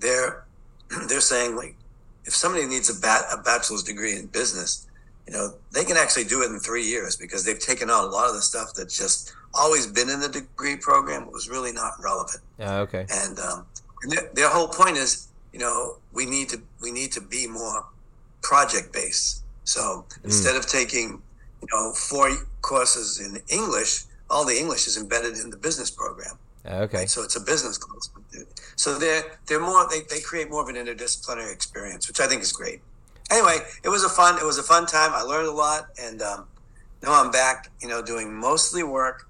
they're 0.01 0.45
they're 1.09 1.21
saying 1.21 1.57
like 1.57 1.77
if 2.25 2.35
somebody 2.35 2.67
needs 2.67 2.89
a, 2.91 3.01
bat, 3.01 3.25
a 3.33 3.39
bachelor's 3.43 3.83
degree 3.83 4.17
in 4.17 4.27
business, 4.27 4.87
you 5.27 5.33
know 5.33 5.55
they 5.73 5.85
can 5.85 5.97
actually 5.97 6.25
do 6.25 6.43
it 6.43 6.51
in 6.51 6.59
three 6.61 6.85
years 6.85 7.17
because 7.17 7.45
they've 7.45 7.59
taken 7.59 7.89
out 7.91 8.05
a 8.05 8.09
lot 8.09 8.29
of 8.29 8.35
the 8.35 8.43
stuff 8.43 8.75
that's 8.75 8.97
just 8.97 9.35
always 9.55 9.87
been 9.87 10.09
in 10.11 10.21
the 10.21 10.29
degree 10.29 10.77
program 10.77 11.31
was 11.31 11.49
really 11.49 11.73
not 11.73 11.93
relevant. 12.03 12.43
Yeah, 12.59 12.79
okay, 12.81 13.07
And, 13.11 13.39
um, 13.39 13.67
and 14.03 14.13
their, 14.13 14.31
their 14.35 14.49
whole 14.49 14.69
point 14.69 14.97
is, 14.97 15.29
you 15.53 15.61
know, 15.61 15.97
we 16.13 16.27
need 16.27 16.49
to 16.51 16.61
we 16.83 16.91
need 16.91 17.13
to 17.13 17.21
be 17.21 17.47
more 17.47 17.87
project 18.43 18.93
based. 18.93 19.43
So 19.65 20.05
instead 20.25 20.57
of 20.57 20.67
taking, 20.67 21.23
you 21.63 21.69
know, 21.73 21.93
four 21.93 22.31
courses 22.61 23.21
in 23.21 23.41
English, 23.49 24.05
all 24.29 24.45
the 24.45 24.57
English 24.57 24.87
is 24.87 24.99
embedded 24.99 25.39
in 25.39 25.49
the 25.49 25.57
business 25.57 25.91
program. 25.91 26.37
Okay, 26.67 26.99
Right? 26.99 27.11
So 27.11 27.23
it's 27.23 27.37
a 27.37 27.41
business 27.41 27.77
course. 27.79 28.11
So 28.77 28.99
they're 28.99 29.39
they're 29.47 29.61
more 29.61 29.87
they, 29.91 30.01
they 30.09 30.21
create 30.21 30.51
more 30.51 30.63
of 30.63 30.69
an 30.69 30.77
interdisciplinary 30.77 31.53
experience, 31.53 32.09
which 32.09 32.21
I 32.21 32.27
think 32.27 32.43
is 32.43 32.53
great. 32.53 32.81
Anyway, 33.31 33.59
it 33.83 33.89
was 33.89 34.05
a 34.05 34.09
fun 34.09 34.39
it 34.39 34.45
was 34.45 34.59
a 34.59 34.63
fun 34.63 34.87
time. 34.87 35.11
I 35.15 35.23
learned 35.23 35.49
a 35.49 35.53
lot, 35.53 35.89
and 36.01 36.23
um, 36.23 36.47
now 37.03 37.23
I'm 37.23 37.31
back. 37.31 37.71
You 37.83 37.89
know, 37.89 38.03
doing 38.03 38.35
mostly 38.35 38.83
work 38.83 39.29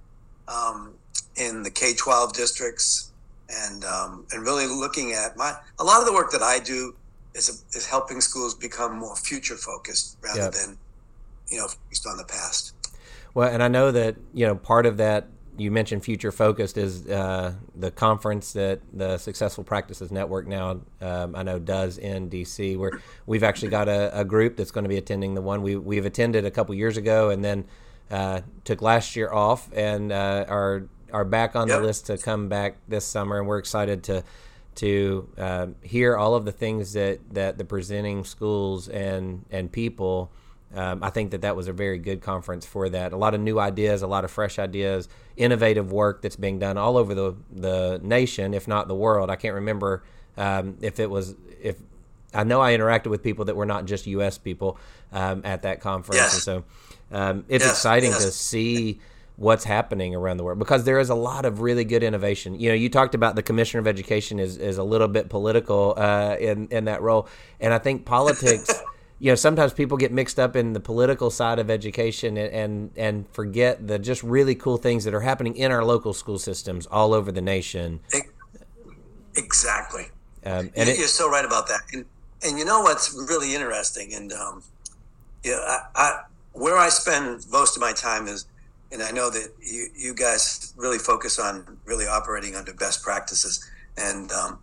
um, 0.49 0.95
in 1.37 1.63
the 1.63 1.71
K 1.71 1.93
twelve 1.95 2.33
districts, 2.35 3.13
and 3.51 3.85
um, 3.85 4.27
and 4.33 4.43
really 4.43 4.67
looking 4.67 5.13
at 5.13 5.37
my 5.37 5.55
a 5.79 5.85
lot 5.85 6.01
of 6.01 6.07
the 6.07 6.13
work 6.13 6.31
that 6.33 6.43
I 6.43 6.61
do 6.61 6.95
is 7.35 7.65
is 7.73 7.87
helping 7.87 8.21
schools 8.21 8.55
become 8.55 8.97
more 8.97 9.17
future 9.17 9.57
focused 9.57 10.17
rather 10.23 10.41
Yep. 10.43 10.53
than 10.53 10.79
you 11.49 11.59
know 11.59 11.67
focused 11.67 12.07
on 12.07 12.17
the 12.17 12.25
past. 12.25 12.73
Well, 13.35 13.49
and 13.53 13.63
I 13.63 13.69
know 13.69 13.91
that 13.91 14.17
you 14.33 14.47
know 14.47 14.55
part 14.55 14.87
of 14.87 14.97
that 14.99 15.27
you 15.57 15.71
mentioned 15.71 16.05
future 16.05 16.33
focused 16.33 16.77
is 16.77 17.07
uh, 17.07 17.53
the 17.77 17.91
conference 17.91 18.53
that 18.55 18.81
the 18.93 19.19
Successful 19.19 19.65
Practices 19.65 20.11
Network 20.11 20.47
now 20.47 20.81
um, 21.01 21.35
I 21.37 21.43
know 21.43 21.59
does 21.59 21.99
in 21.99 22.29
DC, 22.31 22.77
where 22.77 23.01
we've 23.27 23.43
actually 23.45 23.69
got 23.71 23.89
a, 23.89 24.19
a 24.19 24.25
group 24.25 24.57
that's 24.57 24.71
going 24.71 24.85
to 24.85 24.89
be 24.89 24.97
attending 24.97 25.35
the 25.35 25.43
one 25.43 25.63
we 25.63 25.77
we've 25.77 26.07
attended 26.07 26.45
a 26.45 26.51
couple 26.51 26.75
years 26.75 26.97
ago, 26.97 27.31
and 27.31 27.45
then 27.45 27.65
uh, 28.11 28.41
took 28.65 28.83
last 28.83 29.17
year 29.17 29.33
off, 29.33 29.71
and 29.73 30.13
uh, 30.13 30.45
are 30.49 30.87
are 31.13 31.25
back 31.25 31.55
on 31.55 31.69
Yep. 31.69 31.81
the 31.81 31.87
list 31.87 32.07
to 32.07 32.19
come 32.19 32.49
back 32.49 32.77
this 32.89 33.05
summer, 33.05 33.39
and 33.39 33.47
we're 33.47 33.59
excited 33.59 34.03
to 34.05 34.25
to 34.77 35.29
uh, 35.39 35.67
hear 35.83 36.17
all 36.17 36.35
of 36.35 36.45
the 36.45 36.53
things 36.53 36.93
that 36.95 37.21
that 37.33 37.59
the 37.59 37.65
presenting 37.65 38.25
schools 38.25 38.89
and 38.89 39.45
and 39.51 39.71
people 39.71 40.33
um, 40.75 41.03
I 41.03 41.11
think 41.11 41.31
that 41.31 41.43
that 41.43 41.55
was 41.55 41.69
a 41.69 41.73
very 41.73 41.99
good 41.99 42.21
conference 42.21 42.67
for 42.67 42.89
that. 42.89 43.13
A 43.13 43.17
lot 43.17 43.35
of 43.35 43.41
new 43.41 43.59
ideas, 43.59 44.03
a 44.03 44.07
lot 44.07 44.25
of 44.25 44.31
fresh 44.31 44.59
ideas, 44.59 45.09
innovative 45.37 45.93
work 45.93 46.23
that's 46.23 46.37
being 46.37 46.59
done 46.59 46.77
all 46.77 46.97
over 46.97 47.15
the 47.15 47.37
the 47.53 48.01
nation, 48.03 48.55
if 48.55 48.67
not 48.67 48.89
the 48.89 48.95
world. 48.95 49.31
I 49.31 49.37
can't 49.37 49.55
remember 49.55 50.03
um, 50.37 50.77
if 50.81 50.99
it 50.99 51.09
was 51.09 51.37
if 51.63 51.77
I 52.33 52.45
know 52.45 52.61
I 52.61 52.77
interacted 52.77 53.07
with 53.07 53.23
people 53.23 53.45
that 53.47 53.57
were 53.57 53.67
not 53.67 53.85
just 53.85 54.07
U.S. 54.09 54.39
people 54.39 54.79
um, 55.13 55.43
at 55.45 55.63
that 55.63 55.81
conference, 55.81 56.21
yes. 56.21 56.35
and 56.35 56.43
so 56.43 56.65
um, 57.13 57.45
it's 57.49 57.65
yes. 57.65 57.73
exciting 57.73 58.11
yes. 58.11 58.25
to 58.25 58.33
see 58.33 59.01
what's 59.37 59.65
happening 59.65 60.15
around 60.15 60.37
the 60.37 60.45
world 60.45 60.61
because 60.61 60.85
there 60.85 61.01
is 61.01 61.11
a 61.11 61.15
lot 61.15 61.45
of 61.45 61.61
really 61.61 61.85
good 61.85 62.03
innovation. 62.03 62.59
You 62.59 62.69
know, 62.69 62.75
you 62.75 62.89
talked 62.89 63.15
about 63.15 63.37
the 63.37 63.43
commissioner 63.43 63.81
of 63.81 63.87
education 63.87 64.39
is, 64.39 64.57
is 64.57 64.79
a 64.79 64.85
little 64.85 65.09
bit 65.09 65.29
political 65.29 65.95
uh, 65.97 66.37
in 66.39 66.67
in 66.69 66.87
that 66.87 67.01
role, 67.01 67.29
and 67.61 67.73
I 67.73 67.79
think 67.79 68.05
politics. 68.05 68.71
you 69.19 69.31
know, 69.31 69.35
sometimes 69.37 69.73
people 69.73 69.97
get 69.97 70.13
mixed 70.13 70.39
up 70.39 70.57
in 70.57 70.73
the 70.73 70.81
political 70.81 71.31
side 71.31 71.59
of 71.59 71.71
education 71.71 72.37
and, 72.37 72.53
and 72.53 72.91
and 72.97 73.29
forget 73.29 73.87
the 73.87 73.99
just 73.99 74.23
really 74.23 74.55
cool 74.55 74.77
things 74.77 75.05
that 75.05 75.15
are 75.15 75.21
happening 75.21 75.57
in 75.57 75.71
our 75.71 75.85
local 75.85 76.13
school 76.13 76.39
systems 76.39 76.87
all 76.87 77.15
over 77.15 77.31
the 77.31 77.41
nation. 77.41 78.01
Exactly. 79.37 80.07
Um, 80.45 80.71
and 80.77 80.89
you're 80.89 81.05
it, 81.05 81.09
so 81.09 81.31
right 81.31 81.45
about 81.45 81.69
that. 81.69 81.81
And, 81.93 82.05
and 82.43 82.59
you 82.59 82.65
know 82.65 82.81
what's 82.81 83.15
really 83.31 83.55
interesting, 83.55 84.13
and 84.15 84.33
um, 84.33 84.63
yeah, 85.43 85.55
I, 85.55 85.79
I, 85.95 86.21
where 86.53 86.77
I 86.77 86.89
spend 86.89 87.47
most 87.51 87.77
of 87.77 87.81
my 87.81 87.93
time 87.93 88.27
is 88.27 88.47
and 88.95 89.03
I 89.03 89.11
know 89.11 89.29
that 89.29 89.49
you, 89.61 89.89
you 89.97 90.15
guys 90.15 90.73
really 90.77 90.99
focus 90.99 91.39
on 91.39 91.79
really 91.85 92.07
operating 92.07 92.55
under 92.55 92.73
best 92.73 93.03
practices, 93.03 93.69
and 93.97 94.31
um, 94.33 94.59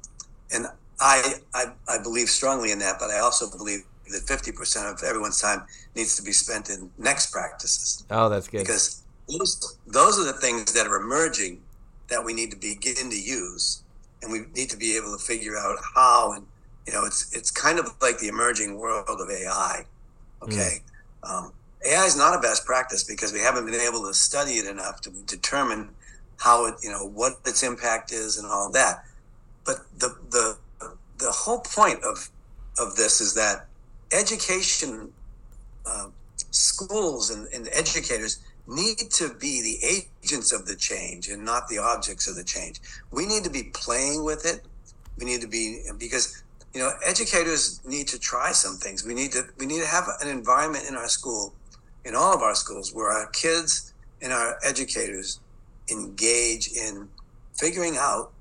and 0.53 0.67
I, 0.99 1.35
I 1.53 1.65
I 1.87 2.01
believe 2.01 2.29
strongly 2.29 2.71
in 2.71 2.79
that, 2.79 2.97
but 2.99 3.09
I 3.09 3.19
also 3.19 3.49
believe 3.49 3.83
that 4.11 4.23
fifty 4.27 4.51
percent 4.51 4.87
of 4.87 5.03
everyone's 5.03 5.41
time 5.41 5.63
needs 5.95 6.15
to 6.17 6.23
be 6.23 6.31
spent 6.31 6.69
in 6.69 6.89
next 6.97 7.31
practices. 7.31 8.05
Oh, 8.09 8.29
that's 8.29 8.47
good. 8.47 8.59
Because 8.59 9.03
those 9.27 9.77
those 9.87 10.19
are 10.19 10.25
the 10.25 10.39
things 10.39 10.73
that 10.73 10.87
are 10.87 10.97
emerging 10.97 11.61
that 12.09 12.23
we 12.23 12.33
need 12.33 12.51
to 12.51 12.57
begin 12.57 13.09
to 13.09 13.19
use, 13.19 13.83
and 14.21 14.31
we 14.31 14.41
need 14.55 14.69
to 14.69 14.77
be 14.77 14.95
able 14.97 15.17
to 15.17 15.23
figure 15.23 15.57
out 15.57 15.77
how. 15.95 16.33
And 16.33 16.45
you 16.87 16.93
know, 16.93 17.05
it's 17.05 17.35
it's 17.35 17.51
kind 17.51 17.79
of 17.79 17.91
like 18.01 18.19
the 18.19 18.27
emerging 18.27 18.77
world 18.77 19.05
of 19.07 19.29
AI. 19.29 19.85
Okay. 20.43 20.81
Mm. 21.23 21.29
Um, 21.29 21.53
AI 21.85 22.05
is 22.05 22.17
not 22.17 22.35
a 22.35 22.39
best 22.39 22.65
practice 22.65 23.03
because 23.03 23.33
we 23.33 23.39
haven't 23.39 23.65
been 23.65 23.79
able 23.79 24.05
to 24.07 24.13
study 24.13 24.53
it 24.53 24.67
enough 24.67 25.01
to 25.01 25.09
determine 25.25 25.89
how 26.37 26.65
it, 26.65 26.75
you 26.83 26.91
know, 26.91 27.07
what 27.07 27.33
its 27.45 27.63
impact 27.63 28.11
is 28.11 28.37
and 28.37 28.47
all 28.47 28.71
that. 28.71 29.03
But 29.65 29.77
the 29.97 30.15
the 30.29 30.57
the 31.17 31.31
whole 31.31 31.59
point 31.59 32.03
of 32.03 32.29
of 32.79 32.95
this 32.95 33.21
is 33.21 33.33
that 33.35 33.67
education, 34.11 35.11
uh, 35.85 36.07
schools 36.51 37.29
and, 37.29 37.47
and 37.53 37.69
educators 37.71 38.39
need 38.67 38.97
to 39.11 39.33
be 39.35 39.61
the 39.61 40.03
agents 40.23 40.51
of 40.51 40.65
the 40.65 40.75
change 40.75 41.29
and 41.29 41.43
not 41.43 41.67
the 41.67 41.77
objects 41.77 42.27
of 42.27 42.35
the 42.35 42.43
change. 42.43 42.79
We 43.11 43.25
need 43.25 43.43
to 43.43 43.49
be 43.49 43.71
playing 43.73 44.23
with 44.23 44.45
it. 44.45 44.61
We 45.17 45.25
need 45.25 45.41
to 45.41 45.47
be 45.47 45.83
because 45.97 46.43
you 46.73 46.79
know 46.79 46.91
educators 47.05 47.81
need 47.85 48.07
to 48.09 48.19
try 48.19 48.51
some 48.51 48.75
things. 48.77 49.05
We 49.05 49.13
need 49.13 49.31
to 49.33 49.43
we 49.57 49.65
need 49.65 49.81
to 49.81 49.87
have 49.87 50.07
an 50.21 50.29
environment 50.29 50.85
in 50.87 50.95
our 50.95 51.09
school 51.09 51.53
in 52.05 52.15
all 52.15 52.33
of 52.33 52.41
our 52.41 52.55
schools 52.55 52.93
where 52.93 53.09
our 53.09 53.27
kids 53.27 53.93
and 54.21 54.31
our 54.31 54.57
educators 54.63 55.39
engage 55.91 56.71
in 56.71 57.07
figuring 57.53 57.97
out 57.97 58.31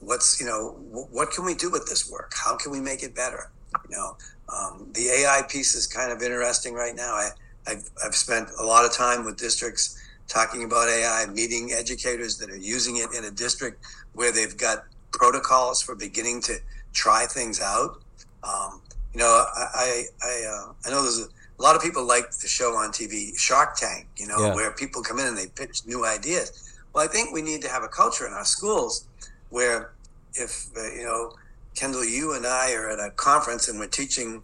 what's 0.00 0.40
you 0.40 0.46
know 0.46 0.76
what 1.10 1.30
can 1.30 1.44
we 1.44 1.54
do 1.54 1.70
with 1.70 1.86
this 1.86 2.10
work 2.10 2.32
how 2.36 2.56
can 2.56 2.70
we 2.70 2.80
make 2.80 3.02
it 3.02 3.14
better 3.14 3.50
you 3.88 3.96
know 3.96 4.16
um, 4.54 4.88
the 4.94 5.08
ai 5.08 5.42
piece 5.48 5.74
is 5.74 5.86
kind 5.86 6.12
of 6.12 6.22
interesting 6.22 6.74
right 6.74 6.94
now 6.94 7.12
I, 7.12 7.30
I've, 7.66 7.88
I've 8.04 8.14
spent 8.14 8.48
a 8.58 8.64
lot 8.64 8.84
of 8.84 8.92
time 8.92 9.24
with 9.24 9.36
districts 9.36 10.00
talking 10.26 10.64
about 10.64 10.88
ai 10.88 11.26
meeting 11.26 11.72
educators 11.72 12.38
that 12.38 12.50
are 12.50 12.56
using 12.56 12.96
it 12.96 13.08
in 13.16 13.24
a 13.24 13.30
district 13.30 13.84
where 14.14 14.32
they've 14.32 14.56
got 14.56 14.84
protocols 15.12 15.82
for 15.82 15.94
beginning 15.94 16.40
to 16.42 16.56
try 16.92 17.26
things 17.26 17.60
out 17.60 18.00
um, 18.44 18.80
you 19.12 19.20
know 19.20 19.44
i 19.56 19.66
i 19.74 20.04
I, 20.22 20.44
uh, 20.50 20.72
I 20.86 20.90
know 20.90 21.02
there's 21.02 21.20
a 21.20 21.28
a 21.58 21.62
lot 21.62 21.74
of 21.74 21.82
people 21.82 22.06
like 22.06 22.30
the 22.30 22.46
show 22.46 22.76
on 22.76 22.92
TV, 22.92 23.36
Shark 23.36 23.76
Tank, 23.76 24.06
you 24.16 24.26
know, 24.26 24.38
yeah. 24.38 24.54
where 24.54 24.70
people 24.72 25.02
come 25.02 25.18
in 25.18 25.26
and 25.26 25.36
they 25.36 25.46
pitch 25.46 25.82
new 25.86 26.04
ideas. 26.04 26.72
Well, 26.92 27.04
I 27.04 27.08
think 27.08 27.32
we 27.32 27.42
need 27.42 27.62
to 27.62 27.68
have 27.68 27.82
a 27.82 27.88
culture 27.88 28.26
in 28.26 28.32
our 28.32 28.44
schools 28.44 29.06
where 29.50 29.92
if, 30.34 30.68
uh, 30.76 30.84
you 30.92 31.04
know, 31.04 31.32
Kendall, 31.78 32.04
you 32.04 32.34
and 32.34 32.44
I 32.44 32.72
are 32.72 32.90
at 32.90 32.98
a 32.98 33.10
conference 33.10 33.68
and 33.68 33.78
we're 33.78 33.86
teaching, 33.86 34.42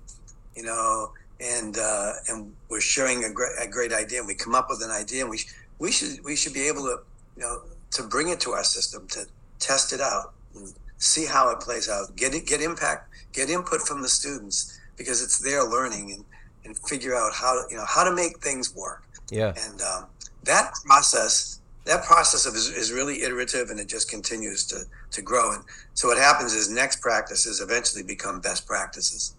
you 0.54 0.62
know, 0.62 1.10
and 1.40 1.76
uh, 1.76 2.12
and 2.28 2.54
we're 2.68 2.80
sharing 2.80 3.24
a 3.24 3.30
great, 3.30 3.52
a 3.60 3.66
great 3.66 3.92
idea 3.92 4.20
and 4.20 4.28
we 4.28 4.36
come 4.36 4.54
up 4.54 4.68
with 4.70 4.82
an 4.84 4.90
idea 4.92 5.22
and 5.22 5.30
we, 5.30 5.40
we 5.80 5.90
should 5.90 6.22
we 6.24 6.36
should 6.36 6.54
be 6.54 6.68
able 6.68 6.82
to, 6.82 7.00
you 7.36 7.42
know, 7.42 7.62
to 7.90 8.04
bring 8.04 8.28
it 8.28 8.38
to 8.40 8.52
our 8.52 8.62
system, 8.62 9.08
to 9.08 9.26
test 9.58 9.92
it 9.92 10.00
out 10.00 10.32
and 10.54 10.72
see 10.98 11.26
how 11.26 11.50
it 11.50 11.58
plays 11.58 11.88
out, 11.88 12.14
get 12.14 12.34
it, 12.34 12.46
get 12.46 12.60
impact, 12.60 13.10
get 13.32 13.50
input 13.50 13.80
from 13.80 14.00
the 14.00 14.08
students 14.08 14.80
because 14.96 15.20
it's 15.20 15.38
their 15.38 15.64
learning 15.64 16.12
and 16.12 16.24
and 16.64 16.78
figure 16.88 17.16
out 17.16 17.32
how 17.34 17.52
to, 17.54 17.66
you 17.68 17.76
know 17.76 17.84
how 17.86 18.04
to 18.04 18.14
make 18.14 18.38
things 18.38 18.76
work. 18.76 19.02
Yeah. 19.32 19.54
And 19.66 19.82
um, 19.82 20.06
that 20.44 20.72
process, 20.86 21.60
that 21.84 22.04
process 22.04 22.46
of 22.46 22.54
is, 22.54 22.68
is 22.68 22.92
really 22.92 23.22
iterative, 23.22 23.70
and 23.70 23.80
it 23.80 23.88
just 23.88 24.08
continues 24.08 24.64
to 24.68 24.84
to 25.14 25.23
grow. 25.23 25.52
And 25.52 25.64
so 25.94 26.09
what 26.09 26.18
happens 26.18 26.52
is 26.52 26.71
next 26.71 27.00
practices 27.00 27.61
eventually 27.61 28.02
become 28.02 28.40
best 28.40 28.66
practices. 28.66 29.35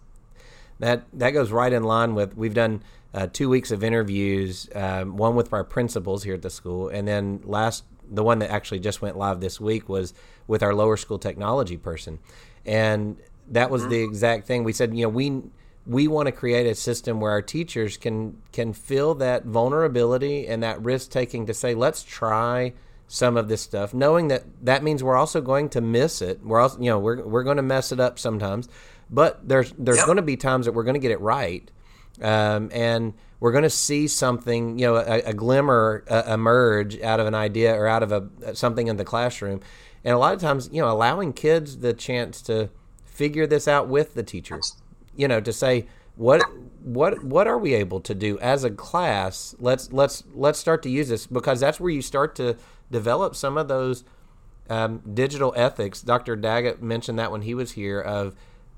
That 0.80 1.06
that 1.14 1.32
goes 1.32 1.52
right 1.52 1.72
in 1.72 1.84
line 1.84 2.16
with 2.16 2.36
we've 2.36 2.54
done. 2.54 2.84
Uh, 3.14 3.28
two 3.32 3.48
weeks 3.48 3.72
of 3.72 3.82
interviews, 3.82 4.68
um, 4.76 5.16
one 5.16 5.36
with 5.38 5.54
our 5.54 5.64
principals 5.64 6.26
here 6.26 6.34
at 6.34 6.42
the 6.42 6.50
school, 6.50 6.90
and 6.90 7.08
then 7.08 7.40
last 7.46 7.86
the 8.12 8.22
one 8.22 8.40
that 8.40 8.52
actually 8.52 8.80
just 8.80 9.02
went 9.02 9.18
live 9.18 9.40
this 9.40 9.58
week 9.58 9.88
was 9.88 10.14
with 10.48 10.62
our 10.62 10.74
lower 10.76 10.98
school 10.98 11.18
technology 11.18 11.78
person, 11.78 12.20
and 12.66 13.16
that 13.48 13.70
was 13.70 13.84
mm-hmm. 13.84 13.92
the 13.92 14.04
exact 14.04 14.46
thing 14.46 14.66
we 14.66 14.74
said. 14.74 14.94
You 14.94 15.04
know, 15.04 15.10
we 15.10 15.44
we 15.88 16.08
want 16.08 16.28
to 16.28 16.32
create 16.32 16.66
a 16.66 16.76
system 16.76 17.20
where 17.20 17.32
our 17.32 17.42
teachers 17.42 17.98
can 17.98 18.42
can 18.52 18.74
feel 18.74 19.16
that 19.16 19.46
vulnerability 19.46 20.48
and 20.48 20.64
that 20.64 20.84
risk 20.84 21.12
taking 21.12 21.46
to 21.46 21.54
say 21.54 21.76
let's 21.76 22.04
try 22.04 22.74
some 23.08 23.38
of 23.38 23.48
this 23.48 23.62
stuff 23.62 23.94
knowing 23.94 24.28
that 24.30 24.44
that 24.62 24.84
means 24.84 25.04
we're 25.04 25.16
also 25.16 25.42
going 25.42 25.70
to 25.70 25.82
miss 25.82 26.22
it 26.22 26.44
we're 26.44 26.60
also 26.60 26.80
you 26.80 26.90
know 26.90 27.00
we're, 27.00 27.24
we're 27.24 27.44
going 27.44 27.58
to 27.58 27.64
mess 27.64 27.92
it 27.92 28.00
up 28.00 28.18
sometimes 28.18 28.68
but 29.10 29.48
there's 29.48 29.74
there's 29.78 29.98
yep. 29.98 30.06
going 30.06 30.16
to 30.16 30.22
be 30.22 30.36
times 30.36 30.66
that 30.66 30.72
we're 30.72 30.84
going 30.84 30.96
to 30.96 31.00
get 31.00 31.12
it 31.12 31.20
right 31.20 31.70
um, 32.22 32.70
and 32.74 33.14
we're 33.40 33.52
going 33.52 33.64
to 33.64 33.70
see 33.70 34.08
something 34.08 34.80
you 34.80 34.86
know 34.86 34.96
a, 34.96 35.22
a 35.22 35.34
glimmer 35.34 36.04
uh, 36.10 36.24
emerge 36.28 37.00
out 37.02 37.20
of 37.20 37.28
an 37.28 37.36
idea 37.36 37.76
or 37.76 37.88
out 37.88 38.02
of 38.02 38.12
a 38.12 38.56
something 38.56 38.88
in 38.88 38.98
the 38.98 39.06
classroom 39.06 39.62
and 40.04 40.14
a 40.14 40.18
lot 40.18 40.34
of 40.34 40.42
times 40.42 40.70
you 40.72 40.82
know 40.82 40.90
allowing 40.90 41.32
kids 41.32 41.80
the 41.80 41.94
chance 41.94 42.42
to 42.42 42.70
figure 43.04 43.46
this 43.46 43.68
out 43.68 43.88
with 43.88 44.16
the 44.16 44.24
teachers 44.24 44.76
you 45.16 45.28
know 45.28 45.40
to 45.40 45.54
say 45.54 45.86
what 46.16 46.42
what 46.86 47.24
what 47.24 47.48
are 47.48 47.58
we 47.58 47.74
able 47.74 48.00
to 48.02 48.14
do 48.14 48.38
as 48.40 48.64
a 48.64 48.70
class? 48.70 49.56
Let's 49.60 49.92
let's 49.92 50.24
let's 50.34 50.60
start 50.60 50.84
to 50.84 50.90
use 50.90 51.10
this 51.10 51.26
because 51.26 51.60
that's 51.60 51.80
where 51.80 51.90
you 51.90 52.04
start 52.04 52.36
to 52.36 52.58
develop 52.92 53.36
some 53.36 53.58
of 53.58 53.68
those 53.68 54.04
um, 54.70 55.02
digital 55.12 55.52
ethics. 55.58 56.04
Dr 56.04 56.36
daggett 56.36 56.84
mentioned 56.84 57.18
that 57.18 57.32
when 57.32 57.42
he 57.42 57.56
was 57.56 57.72
here 57.72 58.00
of 58.00 58.36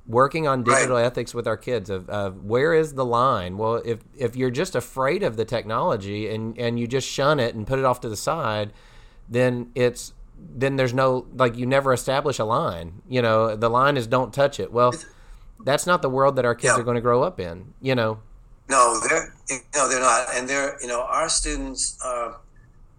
working 0.08 0.48
on 0.48 0.64
digital 0.64 0.96
right. 0.96 1.06
ethics 1.06 1.34
with 1.34 1.46
our 1.48 1.58
kids 1.58 1.90
of, 1.90 2.10
of 2.10 2.46
where 2.46 2.74
is 2.74 2.94
the 2.94 3.06
line? 3.06 3.58
Well 3.58 3.82
if 3.84 4.00
if 4.18 4.38
you're 4.38 4.52
just 4.52 4.74
afraid 4.74 5.22
of 5.22 5.36
the 5.36 5.44
technology 5.44 6.30
and 6.30 6.58
and 6.58 6.80
you 6.80 6.88
just 6.88 7.10
shun 7.10 7.42
it 7.42 7.56
and 7.56 7.68
put 7.68 7.78
it 7.78 7.84
off 7.84 8.00
to 8.02 8.10
the 8.10 8.16
side 8.16 8.72
then 9.28 9.70
it's 9.76 10.14
then 10.38 10.78
there's 10.78 10.94
no 10.94 11.28
like 11.34 11.58
you 11.58 11.66
never 11.66 11.92
establish 11.92 12.40
a 12.40 12.46
line. 12.46 13.02
You 13.10 13.22
know 13.22 13.54
the 13.54 13.70
line 13.70 13.98
is 13.98 14.08
don't 14.08 14.34
touch 14.34 14.62
it. 14.62 14.72
Well 14.72 14.94
that's 15.64 15.86
not 15.88 16.02
the 16.02 16.10
world 16.10 16.36
that 16.36 16.46
our 16.46 16.56
kids 16.56 16.74
yeah. 16.76 16.80
are 16.80 16.84
going 16.84 16.96
to 16.96 17.02
grow 17.02 17.24
up 17.24 17.40
in. 17.40 17.74
You 17.82 17.96
know. 17.96 18.20
No, 18.70 19.00
they're 19.08 19.34
no, 19.76 19.88
they're 19.88 20.02
not, 20.02 20.28
and 20.34 20.48
they're 20.48 20.78
you 20.82 20.88
know 20.88 21.02
our 21.02 21.30
students 21.30 21.98
are, 22.04 22.38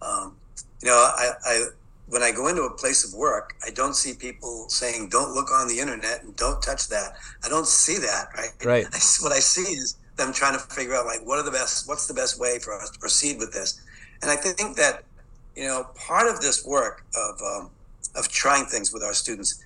um, 0.00 0.36
you 0.82 0.88
know, 0.88 0.94
I, 0.94 1.32
I 1.44 1.66
when 2.08 2.22
I 2.22 2.32
go 2.32 2.48
into 2.48 2.62
a 2.62 2.70
place 2.70 3.04
of 3.06 3.18
work, 3.18 3.54
I 3.66 3.70
don't 3.70 3.94
see 3.94 4.14
people 4.14 4.68
saying 4.68 5.10
don't 5.10 5.34
look 5.34 5.50
on 5.52 5.68
the 5.68 5.78
internet 5.78 6.22
and 6.22 6.34
don't 6.36 6.62
touch 6.62 6.88
that. 6.88 7.16
I 7.44 7.48
don't 7.48 7.66
see 7.66 7.98
that, 7.98 8.28
right? 8.34 8.50
Right. 8.64 8.86
I, 8.86 8.98
what 9.20 9.32
I 9.32 9.40
see 9.40 9.72
is 9.72 9.96
them 10.16 10.32
trying 10.32 10.54
to 10.54 10.58
figure 10.58 10.94
out 10.94 11.06
like 11.06 11.20
what 11.24 11.38
are 11.38 11.44
the 11.44 11.50
best, 11.50 11.86
what's 11.86 12.06
the 12.06 12.14
best 12.14 12.40
way 12.40 12.58
for 12.58 12.74
us 12.74 12.90
to 12.90 12.98
proceed 12.98 13.38
with 13.38 13.52
this, 13.52 13.80
and 14.22 14.30
I 14.30 14.36
think 14.36 14.76
that 14.76 15.04
you 15.54 15.64
know 15.64 15.86
part 15.94 16.28
of 16.28 16.40
this 16.40 16.64
work 16.64 17.04
of 17.14 17.40
um, 17.42 17.70
of 18.14 18.28
trying 18.28 18.64
things 18.66 18.92
with 18.92 19.02
our 19.02 19.14
students 19.14 19.62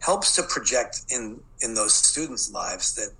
helps 0.00 0.34
to 0.36 0.42
project 0.42 1.02
in 1.10 1.40
in 1.62 1.74
those 1.74 1.94
students' 1.94 2.50
lives 2.52 2.94
that 2.94 3.10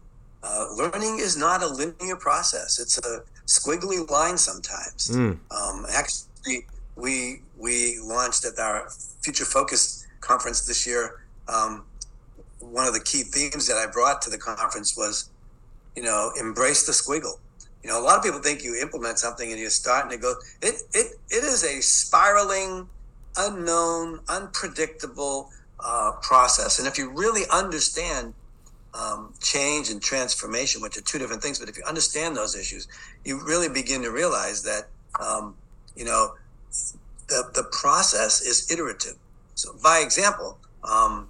uh, 0.43 0.67
learning 0.77 1.19
is 1.19 1.37
not 1.37 1.63
a 1.63 1.67
linear 1.67 2.17
process. 2.17 2.79
It's 2.79 2.99
a 2.99 3.23
squiggly 3.47 4.09
line 4.09 4.39
sometimes. 4.39 5.11
Mm. 5.11 5.39
Um, 5.51 5.87
actually, 5.93 6.67
we 6.97 7.43
we 7.57 7.99
launched 8.01 8.45
at 8.45 8.59
our 8.59 8.89
Future 9.23 9.45
Focus 9.45 10.07
conference 10.21 10.67
this 10.67 10.87
year. 10.87 11.23
Um, 11.49 11.85
one 12.61 12.87
of 12.87 12.95
the 12.95 13.01
key 13.01 13.23
themes 13.23 13.67
that 13.67 13.77
I 13.77 13.91
brought 13.91 14.21
to 14.23 14.31
the 14.31 14.39
conference 14.39 14.97
was, 14.97 15.31
you 15.97 16.03
know, 16.03 16.33
embrace 16.39 16.87
the 16.87 16.93
squiggle. 16.93 17.39
You 17.83 17.91
know, 17.91 18.01
a 18.01 18.03
lot 18.03 18.19
of 18.19 18.25
people 18.25 18.41
think 18.41 18.65
you 18.65 18.77
implement 18.81 19.19
something 19.19 19.51
and 19.51 19.59
you're 19.59 19.71
starting 19.71 20.11
to 20.11 20.19
go. 20.19 20.35
It 20.63 20.83
it 20.93 21.13
it 21.31 21.45
is 21.45 21.65
a 21.65 21.81
spiraling, 21.81 22.89
unknown, 23.37 24.21
unpredictable 24.29 25.51
uh, 25.81 26.13
process. 26.23 26.79
And 26.79 26.89
if 26.89 26.99
you 26.99 27.11
really 27.11 27.43
understand 27.53 28.35
um, 28.95 29.33
change 29.41 29.91
and 29.91 30.03
transformation, 30.03 30.81
which 30.81 30.97
are 30.97 31.03
two 31.03 31.19
different 31.19 31.43
things, 31.43 31.59
but 31.59 31.69
if 31.69 31.77
you 31.77 31.85
understand 31.85 32.37
those 32.37 32.57
issues, 32.57 32.89
you 33.25 33.41
really 33.45 33.69
begin 33.69 34.03
to 34.03 34.11
realize 34.11 34.63
that 34.63 34.89
um, 35.21 35.55
you 35.95 36.05
know 36.05 36.35
the 37.29 37.51
the 37.55 37.65
process 37.71 38.41
is 38.41 38.71
iterative. 38.71 39.17
So, 39.55 39.75
by 39.83 39.99
example, 39.99 40.59
um, 40.85 41.29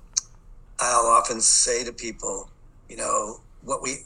I'll 0.81 1.07
often 1.07 1.41
say 1.41 1.85
to 1.85 1.93
people, 1.93 2.51
you 2.89 2.97
know, 2.97 3.41
what 3.65 3.83
we, 3.83 4.05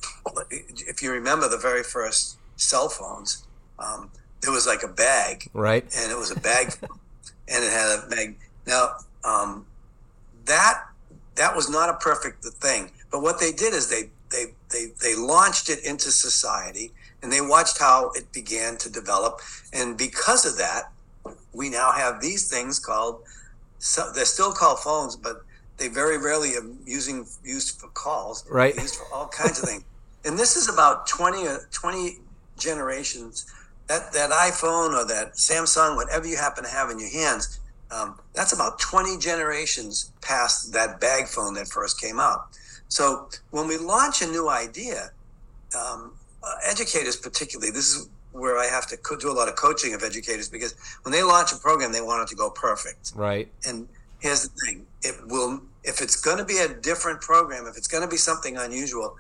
if 0.86 1.02
you 1.02 1.12
remember 1.12 1.48
the 1.48 1.58
very 1.58 1.82
first 1.82 2.38
cell 2.56 2.88
phones, 2.88 3.44
um, 3.78 4.10
there 4.40 4.52
was 4.52 4.66
like 4.66 4.82
a 4.82 4.88
bag, 4.88 5.48
right? 5.52 5.84
And 5.96 6.10
it 6.10 6.16
was 6.16 6.30
a 6.30 6.40
bag, 6.40 6.74
and 6.82 7.64
it 7.64 7.72
had 7.72 8.04
a 8.04 8.08
bag. 8.08 8.36
Now, 8.66 8.96
um, 9.24 9.66
that 10.46 10.84
that 11.36 11.56
was 11.56 11.70
not 11.70 11.88
a 11.88 11.94
perfect 11.94 12.44
thing, 12.44 12.90
but 13.10 13.22
what 13.22 13.40
they 13.40 13.52
did 13.52 13.74
is 13.74 13.88
they 13.88 14.10
they 14.30 14.46
they 14.70 14.86
they 15.00 15.14
launched 15.14 15.68
it 15.68 15.84
into 15.84 16.10
society, 16.10 16.92
and 17.22 17.32
they 17.32 17.40
watched 17.40 17.78
how 17.78 18.10
it 18.14 18.32
began 18.32 18.76
to 18.78 18.90
develop, 18.90 19.40
and 19.72 19.96
because 19.96 20.44
of 20.44 20.58
that, 20.58 20.92
we 21.52 21.70
now 21.70 21.92
have 21.92 22.20
these 22.20 22.50
things 22.50 22.78
called. 22.78 23.22
So 23.78 24.12
they're 24.14 24.24
still 24.24 24.52
called 24.52 24.78
phones, 24.78 25.16
but 25.16 25.42
they 25.76 25.88
very 25.88 26.18
rarely 26.18 26.54
are 26.56 26.64
using 26.86 27.26
used 27.44 27.80
for 27.80 27.88
calls. 27.88 28.44
Right. 28.48 28.74
Used 28.76 28.96
for 28.96 29.06
all 29.12 29.26
kinds 29.26 29.60
of 29.60 29.68
things. 29.68 29.84
And 30.24 30.38
this 30.38 30.56
is 30.56 30.68
about 30.68 31.08
20, 31.08 31.48
uh, 31.48 31.56
20 31.72 32.18
generations. 32.56 33.46
That 33.88 34.12
that 34.12 34.30
iPhone 34.30 34.96
or 34.96 35.04
that 35.06 35.34
Samsung, 35.34 35.96
whatever 35.96 36.26
you 36.26 36.36
happen 36.36 36.62
to 36.62 36.70
have 36.70 36.90
in 36.90 37.00
your 37.00 37.10
hands, 37.10 37.58
um, 37.92 38.18
that's 38.34 38.52
about 38.52 38.78
20 38.78 39.18
generations 39.18 40.12
past 40.20 40.72
that 40.72 41.00
bag 41.00 41.26
phone 41.26 41.54
that 41.54 41.68
first 41.68 42.00
came 42.00 42.18
out. 42.18 42.48
So 42.88 43.28
when 43.50 43.68
we 43.68 43.76
launch 43.76 44.22
a 44.22 44.26
new 44.26 44.48
idea, 44.48 45.10
um, 45.76 46.12
uh, 46.42 46.54
educators 46.64 47.16
particularly, 47.16 47.70
this 47.70 47.94
is 47.94 48.08
where 48.32 48.58
I 48.58 48.66
have 48.66 48.86
to 48.88 48.96
co- 48.96 49.16
do 49.16 49.30
a 49.30 49.32
lot 49.32 49.48
of 49.48 49.56
coaching 49.56 49.94
of 49.94 50.02
educators 50.02 50.48
because 50.48 50.74
when 51.02 51.12
they 51.12 51.22
launch 51.22 51.52
a 51.52 51.56
program, 51.56 51.92
they 51.92 52.00
want 52.00 52.22
it 52.22 52.28
to 52.28 52.36
go 52.36 52.50
perfect. 52.50 53.12
Right. 53.14 53.48
And 53.66 53.86
here's 54.20 54.48
the 54.48 54.66
thing: 54.66 54.86
it 55.02 55.14
will 55.26 55.60
if 55.84 56.00
it's 56.00 56.16
going 56.16 56.38
to 56.38 56.44
be 56.44 56.58
a 56.58 56.68
different 56.68 57.20
program, 57.20 57.66
if 57.66 57.76
it's 57.76 57.88
going 57.88 58.02
to 58.02 58.08
be 58.08 58.16
something 58.16 58.56
unusual, 58.56 59.16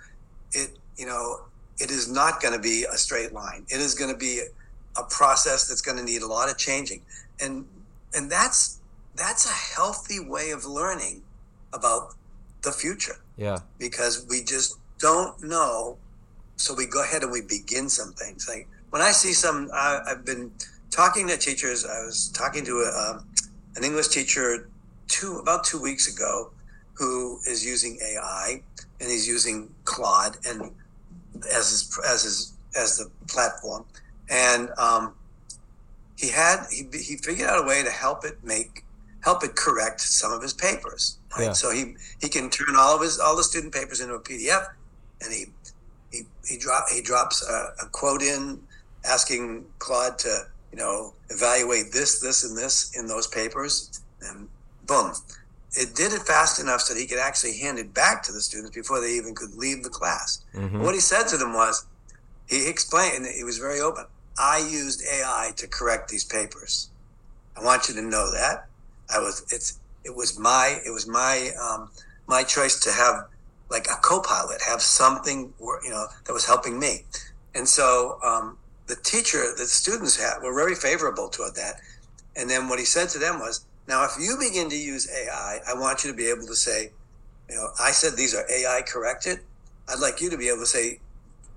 it 0.52 0.70
you 0.96 1.06
know 1.06 1.42
it 1.78 1.90
is 1.90 2.10
not 2.10 2.40
going 2.40 2.54
to 2.54 2.60
be 2.60 2.84
a 2.84 2.96
straight 2.96 3.32
line. 3.32 3.64
It 3.68 3.80
is 3.80 3.94
going 3.94 4.12
to 4.12 4.18
be 4.18 4.42
a 4.96 5.02
process 5.04 5.68
that's 5.68 5.80
going 5.80 5.96
to 5.98 6.04
need 6.04 6.22
a 6.22 6.26
lot 6.26 6.50
of 6.50 6.58
changing, 6.58 7.02
and 7.40 7.66
and 8.14 8.30
that's 8.30 8.78
that's 9.14 9.46
a 9.46 9.76
healthy 9.76 10.20
way 10.20 10.50
of 10.50 10.64
learning 10.64 11.22
about 11.72 12.14
the 12.62 12.72
future. 12.72 13.16
Yeah. 13.36 13.58
Because 13.78 14.26
we 14.28 14.42
just 14.42 14.78
don't 14.98 15.42
know, 15.42 15.98
so 16.56 16.74
we 16.74 16.86
go 16.86 17.02
ahead 17.02 17.22
and 17.22 17.32
we 17.32 17.42
begin 17.42 17.88
some 17.88 18.12
things. 18.12 18.48
Like 18.48 18.68
when 18.90 19.02
I 19.02 19.10
see 19.10 19.32
some, 19.32 19.70
I, 19.74 20.00
have 20.06 20.24
been 20.24 20.50
talking 20.90 21.28
to 21.28 21.36
teachers. 21.36 21.84
I 21.84 22.04
was 22.04 22.30
talking 22.30 22.64
to 22.64 22.72
a, 22.72 23.10
um, 23.10 23.26
an 23.76 23.84
English 23.84 24.08
teacher 24.08 24.68
two 25.08 25.38
about 25.38 25.64
two 25.64 25.80
weeks 25.80 26.12
ago 26.12 26.50
who 26.94 27.38
is 27.48 27.64
using 27.64 27.98
AI 28.02 28.62
and 29.00 29.10
he's 29.10 29.26
using 29.26 29.68
Claude 29.84 30.36
and 30.46 30.70
as 31.52 31.70
his 31.70 32.00
as 32.08 32.22
his 32.22 32.52
as 32.76 32.98
the 32.98 33.10
platform 33.26 33.84
and 34.30 34.70
um, 34.78 35.14
he 36.22 36.30
had 36.30 36.64
he, 36.70 36.84
he 36.96 37.16
figured 37.16 37.48
out 37.48 37.62
a 37.62 37.66
way 37.66 37.82
to 37.82 37.90
help 37.90 38.24
it 38.24 38.42
make 38.42 38.84
help 39.22 39.44
it 39.44 39.54
correct 39.54 40.00
some 40.00 40.32
of 40.32 40.40
his 40.40 40.54
papers 40.54 41.18
right 41.36 41.46
yeah. 41.46 41.52
so 41.52 41.70
he 41.70 41.94
he 42.20 42.28
can 42.28 42.48
turn 42.48 42.74
all 42.76 42.96
of 42.96 43.02
his 43.02 43.18
all 43.18 43.36
the 43.36 43.44
student 43.44 43.72
papers 43.74 44.00
into 44.00 44.14
a 44.14 44.20
pdf 44.20 44.64
and 45.22 45.32
he 45.32 45.44
he 46.10 46.22
he 46.48 46.56
drop 46.56 46.84
he 46.94 47.02
drops 47.02 47.46
a, 47.46 47.84
a 47.84 47.88
quote 47.90 48.22
in 48.22 48.58
asking 49.04 49.66
claude 49.78 50.18
to 50.18 50.46
you 50.70 50.78
know 50.78 51.12
evaluate 51.28 51.92
this 51.92 52.20
this 52.20 52.44
and 52.44 52.56
this 52.56 52.96
in 52.96 53.06
those 53.06 53.26
papers 53.26 54.00
and 54.22 54.48
boom. 54.86 55.12
It 55.74 55.94
did 55.94 56.12
it 56.12 56.22
fast 56.22 56.60
enough 56.60 56.82
so 56.82 56.94
that 56.94 57.00
he 57.00 57.06
could 57.06 57.18
actually 57.18 57.56
hand 57.56 57.78
it 57.78 57.94
back 57.94 58.22
to 58.24 58.32
the 58.32 58.40
students 58.40 58.74
before 58.74 59.00
they 59.00 59.12
even 59.12 59.34
could 59.34 59.54
leave 59.54 59.82
the 59.82 59.88
class. 59.88 60.44
Mm-hmm. 60.54 60.82
What 60.82 60.94
he 60.94 61.00
said 61.00 61.24
to 61.28 61.38
them 61.38 61.54
was, 61.54 61.86
he 62.46 62.68
explained, 62.68 63.24
and 63.24 63.34
he 63.34 63.44
was 63.44 63.56
very 63.56 63.80
open. 63.80 64.04
I 64.38 64.58
used 64.58 65.02
AI 65.06 65.52
to 65.56 65.66
correct 65.66 66.08
these 66.08 66.24
papers. 66.24 66.90
I 67.56 67.64
want 67.64 67.88
you 67.88 67.94
to 67.94 68.02
know 68.02 68.32
that. 68.32 68.66
I 69.14 69.18
was 69.18 69.44
it's 69.50 69.78
it 70.04 70.14
was 70.14 70.38
my 70.38 70.80
it 70.86 70.90
was 70.90 71.06
my 71.06 71.50
um, 71.60 71.90
my 72.26 72.42
choice 72.42 72.80
to 72.80 72.92
have 72.92 73.26
like 73.70 73.86
a 73.86 73.96
co-pilot, 74.02 74.60
have 74.66 74.82
something 74.82 75.52
you 75.60 75.90
know 75.90 76.06
that 76.24 76.32
was 76.32 76.46
helping 76.46 76.78
me. 76.78 77.04
And 77.54 77.68
so 77.68 78.18
um, 78.24 78.56
the 78.86 78.96
teacher, 78.96 79.52
the 79.56 79.66
students 79.66 80.16
had 80.16 80.42
were 80.42 80.54
very 80.54 80.74
favorable 80.74 81.28
toward 81.28 81.54
that. 81.56 81.76
And 82.36 82.48
then 82.48 82.68
what 82.68 82.78
he 82.78 82.84
said 82.84 83.10
to 83.10 83.18
them 83.18 83.38
was, 83.40 83.66
now, 83.88 84.04
if 84.04 84.12
you 84.18 84.36
begin 84.38 84.70
to 84.70 84.76
use 84.76 85.10
AI, 85.10 85.58
I 85.68 85.74
want 85.74 86.04
you 86.04 86.10
to 86.10 86.16
be 86.16 86.28
able 86.28 86.46
to 86.46 86.54
say, 86.54 86.92
you 87.48 87.56
know, 87.56 87.68
I 87.80 87.90
said 87.90 88.16
these 88.16 88.34
are 88.34 88.44
AI 88.50 88.82
corrected. 88.86 89.40
I'd 89.88 89.98
like 89.98 90.20
you 90.20 90.30
to 90.30 90.38
be 90.38 90.48
able 90.48 90.60
to 90.60 90.66
say, 90.66 91.00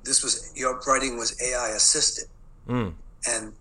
this 0.04 0.24
was 0.24 0.52
your 0.56 0.80
writing 0.88 1.18
was 1.18 1.40
AI 1.42 1.70
assisted. 1.70 2.26
Mm. 2.68 2.94
And 3.30 3.54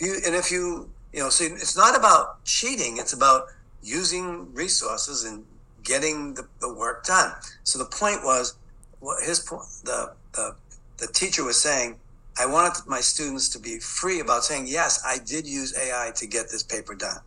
you, 0.00 0.20
and 0.26 0.34
if 0.34 0.50
you, 0.50 0.90
you 1.12 1.20
know, 1.20 1.30
so 1.30 1.44
it's 1.44 1.76
not 1.76 1.96
about 1.96 2.44
cheating. 2.44 2.98
It's 2.98 3.12
about 3.12 3.46
using 3.82 4.52
resources 4.52 5.24
and 5.24 5.44
getting 5.82 6.34
the, 6.34 6.46
the 6.60 6.72
work 6.72 7.04
done. 7.04 7.32
So 7.64 7.78
the 7.78 7.86
point 7.86 8.24
was, 8.24 8.56
what 9.00 9.22
his 9.22 9.40
point, 9.40 9.62
the, 9.84 10.12
the, 10.34 10.56
the 10.98 11.06
teacher 11.06 11.44
was 11.44 11.60
saying, 11.60 11.96
I 12.38 12.46
wanted 12.46 12.86
my 12.86 13.00
students 13.00 13.48
to 13.50 13.58
be 13.58 13.78
free 13.78 14.20
about 14.20 14.44
saying, 14.44 14.66
yes, 14.66 15.02
I 15.06 15.18
did 15.18 15.46
use 15.46 15.76
AI 15.78 16.12
to 16.16 16.26
get 16.26 16.50
this 16.50 16.62
paper 16.62 16.94
done. 16.94 17.18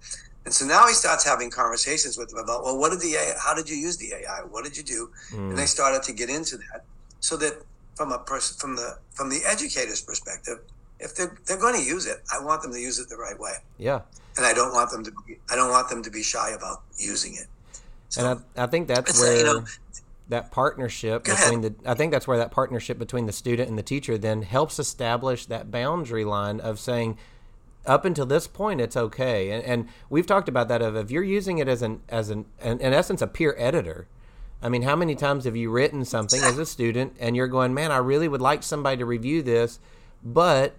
And 0.46 0.54
so 0.54 0.66
now 0.66 0.88
he 0.88 0.94
starts 0.94 1.26
having 1.26 1.50
conversations 1.50 2.18
with 2.18 2.30
them 2.30 2.40
about, 2.40 2.64
well, 2.64 2.78
what 2.78 2.92
did 2.92 3.02
the 3.02 3.16
AI, 3.16 3.34
how 3.44 3.54
did 3.54 3.70
you 3.70 3.76
use 3.76 3.98
the 3.98 4.14
AI? 4.14 4.42
What 4.50 4.64
did 4.64 4.78
you 4.78 4.84
do? 4.84 5.10
Mm. 5.32 5.50
And 5.50 5.58
they 5.58 5.66
started 5.66 6.04
to 6.04 6.14
get 6.14 6.30
into 6.30 6.58
that 6.58 6.86
so 7.20 7.38
that 7.38 7.62
from 7.96 8.12
a 8.12 8.20
person, 8.20 8.58
from 8.58 8.76
the, 8.76 8.98
from 9.12 9.30
the 9.30 9.42
educator's 9.46 10.02
perspective, 10.02 10.60
if 11.00 11.16
they're, 11.16 11.38
they're 11.46 11.60
going 11.60 11.76
to 11.76 11.84
use 11.84 12.06
it, 12.06 12.18
I 12.34 12.44
want 12.44 12.62
them 12.62 12.74
to 12.74 12.80
use 12.80 13.00
it 13.00 13.10
the 13.10 13.18
right 13.18 13.40
way. 13.40 13.54
Yeah. 13.78 14.02
And 14.38 14.46
I 14.46 14.54
don't 14.54 14.74
want 14.74 14.92
them 14.92 15.04
to 15.04 15.12
be, 15.26 15.38
I 15.52 15.56
don't 15.56 15.70
want 15.70 15.90
them 15.90 16.04
to 16.04 16.10
be 16.10 16.24
shy 16.24 16.52
about 16.52 16.84
using 16.98 17.34
it. 17.34 17.48
So, 18.10 18.22
and 18.26 18.42
I, 18.58 18.64
I 18.64 18.68
think 18.68 18.88
that's 18.88 19.20
where, 19.20 19.38
you 19.38 19.44
know, 19.44 19.66
that 20.30 20.52
partnership 20.52 21.24
between 21.24 21.62
the 21.62 21.74
I 21.86 21.96
think 21.96 22.12
that's 22.12 22.28
where 22.28 22.38
that 22.38 22.52
partnership 22.52 22.98
between 22.98 23.26
the 23.26 23.32
student 23.32 23.68
and 23.68 23.78
the 23.78 23.84
teacher 23.84 24.18
then 24.18 24.44
helps 24.44 24.80
establish 24.80 25.48
that 25.48 25.72
boundary 25.72 26.24
line 26.24 26.60
of 26.60 26.80
saying 26.80 27.18
up 27.86 28.06
until 28.06 28.28
this 28.28 28.48
point 28.48 28.80
it's 28.80 28.96
okay 28.96 29.50
and, 29.50 29.64
and 29.64 29.90
we've 30.10 30.28
talked 30.28 30.48
about 30.48 30.68
that 30.68 30.82
of 30.82 30.96
if 30.96 31.10
you're 31.10 31.24
using 31.24 31.58
it 31.58 31.68
as 31.68 31.82
an 31.82 32.02
as 32.10 32.30
an, 32.30 32.46
an 32.62 32.80
in 32.80 32.94
essence 32.94 33.22
a 33.24 33.28
peer 33.28 33.56
editor 33.58 34.08
i 34.62 34.70
mean 34.70 34.84
how 34.84 34.96
many 34.96 35.16
times 35.16 35.46
have 35.46 35.56
you 35.56 35.72
written 35.72 36.06
something 36.06 36.42
as 36.44 36.58
a 36.60 36.66
student 36.66 37.14
and 37.20 37.36
you're 37.36 37.48
going 37.48 37.74
man 37.74 37.92
i 37.92 37.98
really 37.98 38.28
would 38.28 38.42
like 38.42 38.62
somebody 38.62 38.98
to 38.98 39.06
review 39.06 39.42
this 39.42 39.80
but 40.24 40.76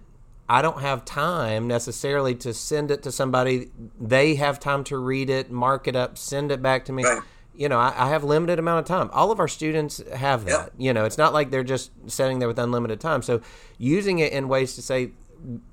i 0.51 0.61
don't 0.61 0.81
have 0.81 1.03
time 1.05 1.67
necessarily 1.67 2.35
to 2.35 2.53
send 2.53 2.91
it 2.91 3.03
to 3.03 3.11
somebody 3.11 3.71
they 3.99 4.35
have 4.35 4.59
time 4.59 4.83
to 4.83 4.97
read 4.97 5.29
it 5.29 5.51
mark 5.51 5.87
it 5.87 5.95
up 5.95 6.17
send 6.17 6.51
it 6.51 6.61
back 6.61 6.85
to 6.85 6.91
me 6.91 7.03
right. 7.03 7.21
you 7.55 7.69
know 7.69 7.79
I, 7.79 7.93
I, 7.95 8.09
have 8.09 8.23
limited 8.23 8.59
amount 8.59 8.79
of 8.79 8.85
time 8.85 9.09
all 9.13 9.31
of 9.31 9.39
our 9.39 9.47
students 9.47 10.01
have 10.13 10.45
that 10.45 10.51
yep. 10.51 10.73
you 10.77 10.93
know 10.93 11.05
it's 11.05 11.17
not 11.17 11.33
like 11.33 11.49
they're 11.51 11.63
just 11.63 11.91
sitting 12.07 12.39
there 12.39 12.47
with 12.47 12.59
unlimited 12.59 12.99
time 12.99 13.21
so 13.21 13.41
using 13.77 14.19
it 14.19 14.31
in 14.33 14.47
ways 14.47 14.75
to 14.75 14.81
say 14.81 15.11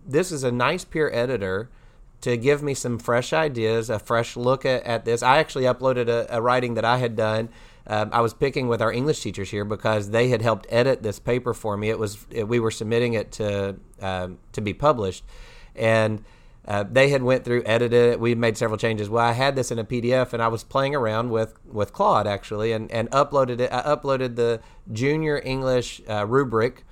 this 0.06 0.32
is 0.32 0.44
a 0.44 0.52
nice 0.52 0.84
peer 0.84 1.10
editor 1.12 1.68
to 2.20 2.36
give 2.36 2.62
me 2.62 2.74
some 2.74 2.98
fresh 2.98 3.32
ideas, 3.32 3.90
a 3.90 3.98
fresh 3.98 4.36
look 4.36 4.66
at, 4.66 4.82
at 4.84 5.04
this. 5.04 5.22
I 5.22 5.38
actually 5.38 5.64
uploaded 5.64 6.08
a, 6.08 6.26
a 6.30 6.42
writing 6.42 6.74
that 6.74 6.84
I 6.84 6.98
had 6.98 7.16
done. 7.16 7.48
Um, 7.88 8.10
I 8.12 8.20
was 8.20 8.34
picking 8.34 8.68
with 8.68 8.82
our 8.82 8.92
English 8.92 9.20
teachers 9.22 9.50
here 9.50 9.64
because 9.64 10.10
they 10.10 10.28
had 10.28 10.42
helped 10.42 10.66
edit 10.68 11.02
this 11.02 11.18
paper 11.18 11.54
for 11.54 11.76
me. 11.76 11.88
It 11.88 11.98
was 11.98 12.26
we 12.30 12.60
were 12.60 12.70
submitting 12.70 13.14
it 13.14 13.32
to 13.32 13.76
um, 14.00 14.38
to 14.52 14.60
be 14.60 14.74
published, 14.74 15.24
and 15.74 16.22
uh, 16.66 16.84
they 16.90 17.08
had 17.08 17.22
went 17.22 17.46
through, 17.46 17.62
edited 17.64 18.12
it. 18.12 18.20
We 18.20 18.34
made 18.34 18.58
several 18.58 18.76
changes. 18.76 19.08
Well, 19.08 19.24
I 19.24 19.32
had 19.32 19.56
this 19.56 19.70
in 19.70 19.78
a 19.78 19.84
PDF, 19.84 20.34
and 20.34 20.42
I 20.42 20.48
was 20.48 20.64
playing 20.64 20.94
around 20.94 21.30
with 21.30 21.54
with 21.64 21.94
Claude 21.94 22.26
actually, 22.26 22.72
and 22.72 22.92
and 22.92 23.10
uploaded 23.10 23.60
it. 23.60 23.72
I 23.72 23.80
uploaded 23.82 24.36
the 24.36 24.60
junior 24.92 25.40
English 25.42 26.02
uh, 26.08 26.26
rubric 26.26 26.84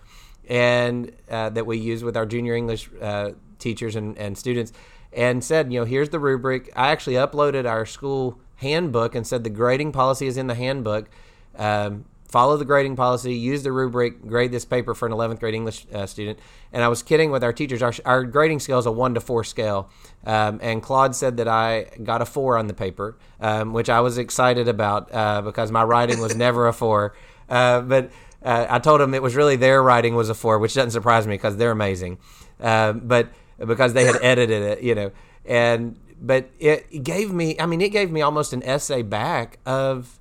and 0.48 1.12
uh, 1.30 1.50
that 1.50 1.66
we 1.66 1.76
use 1.76 2.04
with 2.04 2.16
our 2.16 2.24
junior 2.24 2.54
English 2.54 2.88
uh, 3.02 3.32
teachers 3.58 3.96
and, 3.96 4.16
and 4.16 4.38
students, 4.38 4.72
and 5.12 5.42
said, 5.42 5.72
you 5.72 5.80
know, 5.80 5.84
here's 5.84 6.08
the 6.08 6.20
rubric. 6.20 6.72
I 6.74 6.90
actually 6.90 7.16
uploaded 7.16 7.68
our 7.68 7.84
school 7.84 8.40
handbook 8.56 9.14
and 9.14 9.26
said 9.26 9.44
the 9.44 9.50
grading 9.50 9.92
policy 9.92 10.26
is 10.26 10.36
in 10.36 10.46
the 10.46 10.54
handbook. 10.54 11.08
Um, 11.56 12.04
follow 12.28 12.56
the 12.56 12.64
grading 12.64 12.96
policy, 12.96 13.34
use 13.34 13.62
the 13.62 13.72
rubric, 13.72 14.26
grade 14.26 14.52
this 14.52 14.64
paper 14.64 14.94
for 14.94 15.06
an 15.06 15.12
11th 15.12 15.40
grade 15.40 15.54
English 15.54 15.86
uh, 15.92 16.06
student. 16.06 16.38
And 16.72 16.82
I 16.82 16.88
was 16.88 17.02
kidding 17.02 17.30
with 17.30 17.44
our 17.44 17.52
teachers. 17.52 17.82
Our, 17.82 17.92
our 18.04 18.24
grading 18.24 18.60
scale 18.60 18.78
is 18.78 18.86
a 18.86 18.92
one 18.92 19.14
to 19.14 19.20
four 19.20 19.44
scale. 19.44 19.88
Um, 20.24 20.58
and 20.62 20.82
Claude 20.82 21.14
said 21.14 21.36
that 21.38 21.48
I 21.48 21.86
got 22.02 22.22
a 22.22 22.26
four 22.26 22.58
on 22.58 22.66
the 22.66 22.74
paper, 22.74 23.16
um, 23.40 23.72
which 23.72 23.88
I 23.88 24.00
was 24.00 24.18
excited 24.18 24.68
about 24.68 25.14
uh, 25.14 25.42
because 25.42 25.70
my 25.70 25.84
writing 25.84 26.20
was 26.20 26.34
never 26.36 26.66
a 26.66 26.72
four. 26.72 27.14
Uh, 27.48 27.80
but 27.80 28.10
uh, 28.42 28.66
I 28.68 28.78
told 28.80 29.00
him 29.00 29.14
it 29.14 29.22
was 29.22 29.36
really 29.36 29.56
their 29.56 29.82
writing 29.82 30.14
was 30.14 30.28
a 30.28 30.34
four, 30.34 30.58
which 30.58 30.74
doesn't 30.74 30.90
surprise 30.90 31.26
me 31.26 31.34
because 31.34 31.56
they're 31.56 31.70
amazing. 31.70 32.18
Uh, 32.60 32.92
but 32.92 33.28
because 33.58 33.92
they 33.94 34.04
had 34.04 34.16
edited 34.22 34.62
it, 34.62 34.82
you 34.82 34.94
know, 34.94 35.10
and 35.44 35.98
but 36.20 36.50
it 36.58 37.02
gave 37.02 37.32
me. 37.32 37.58
I 37.58 37.66
mean, 37.66 37.80
it 37.80 37.90
gave 37.90 38.10
me 38.10 38.22
almost 38.22 38.52
an 38.52 38.62
essay 38.62 39.02
back 39.02 39.58
of 39.66 40.18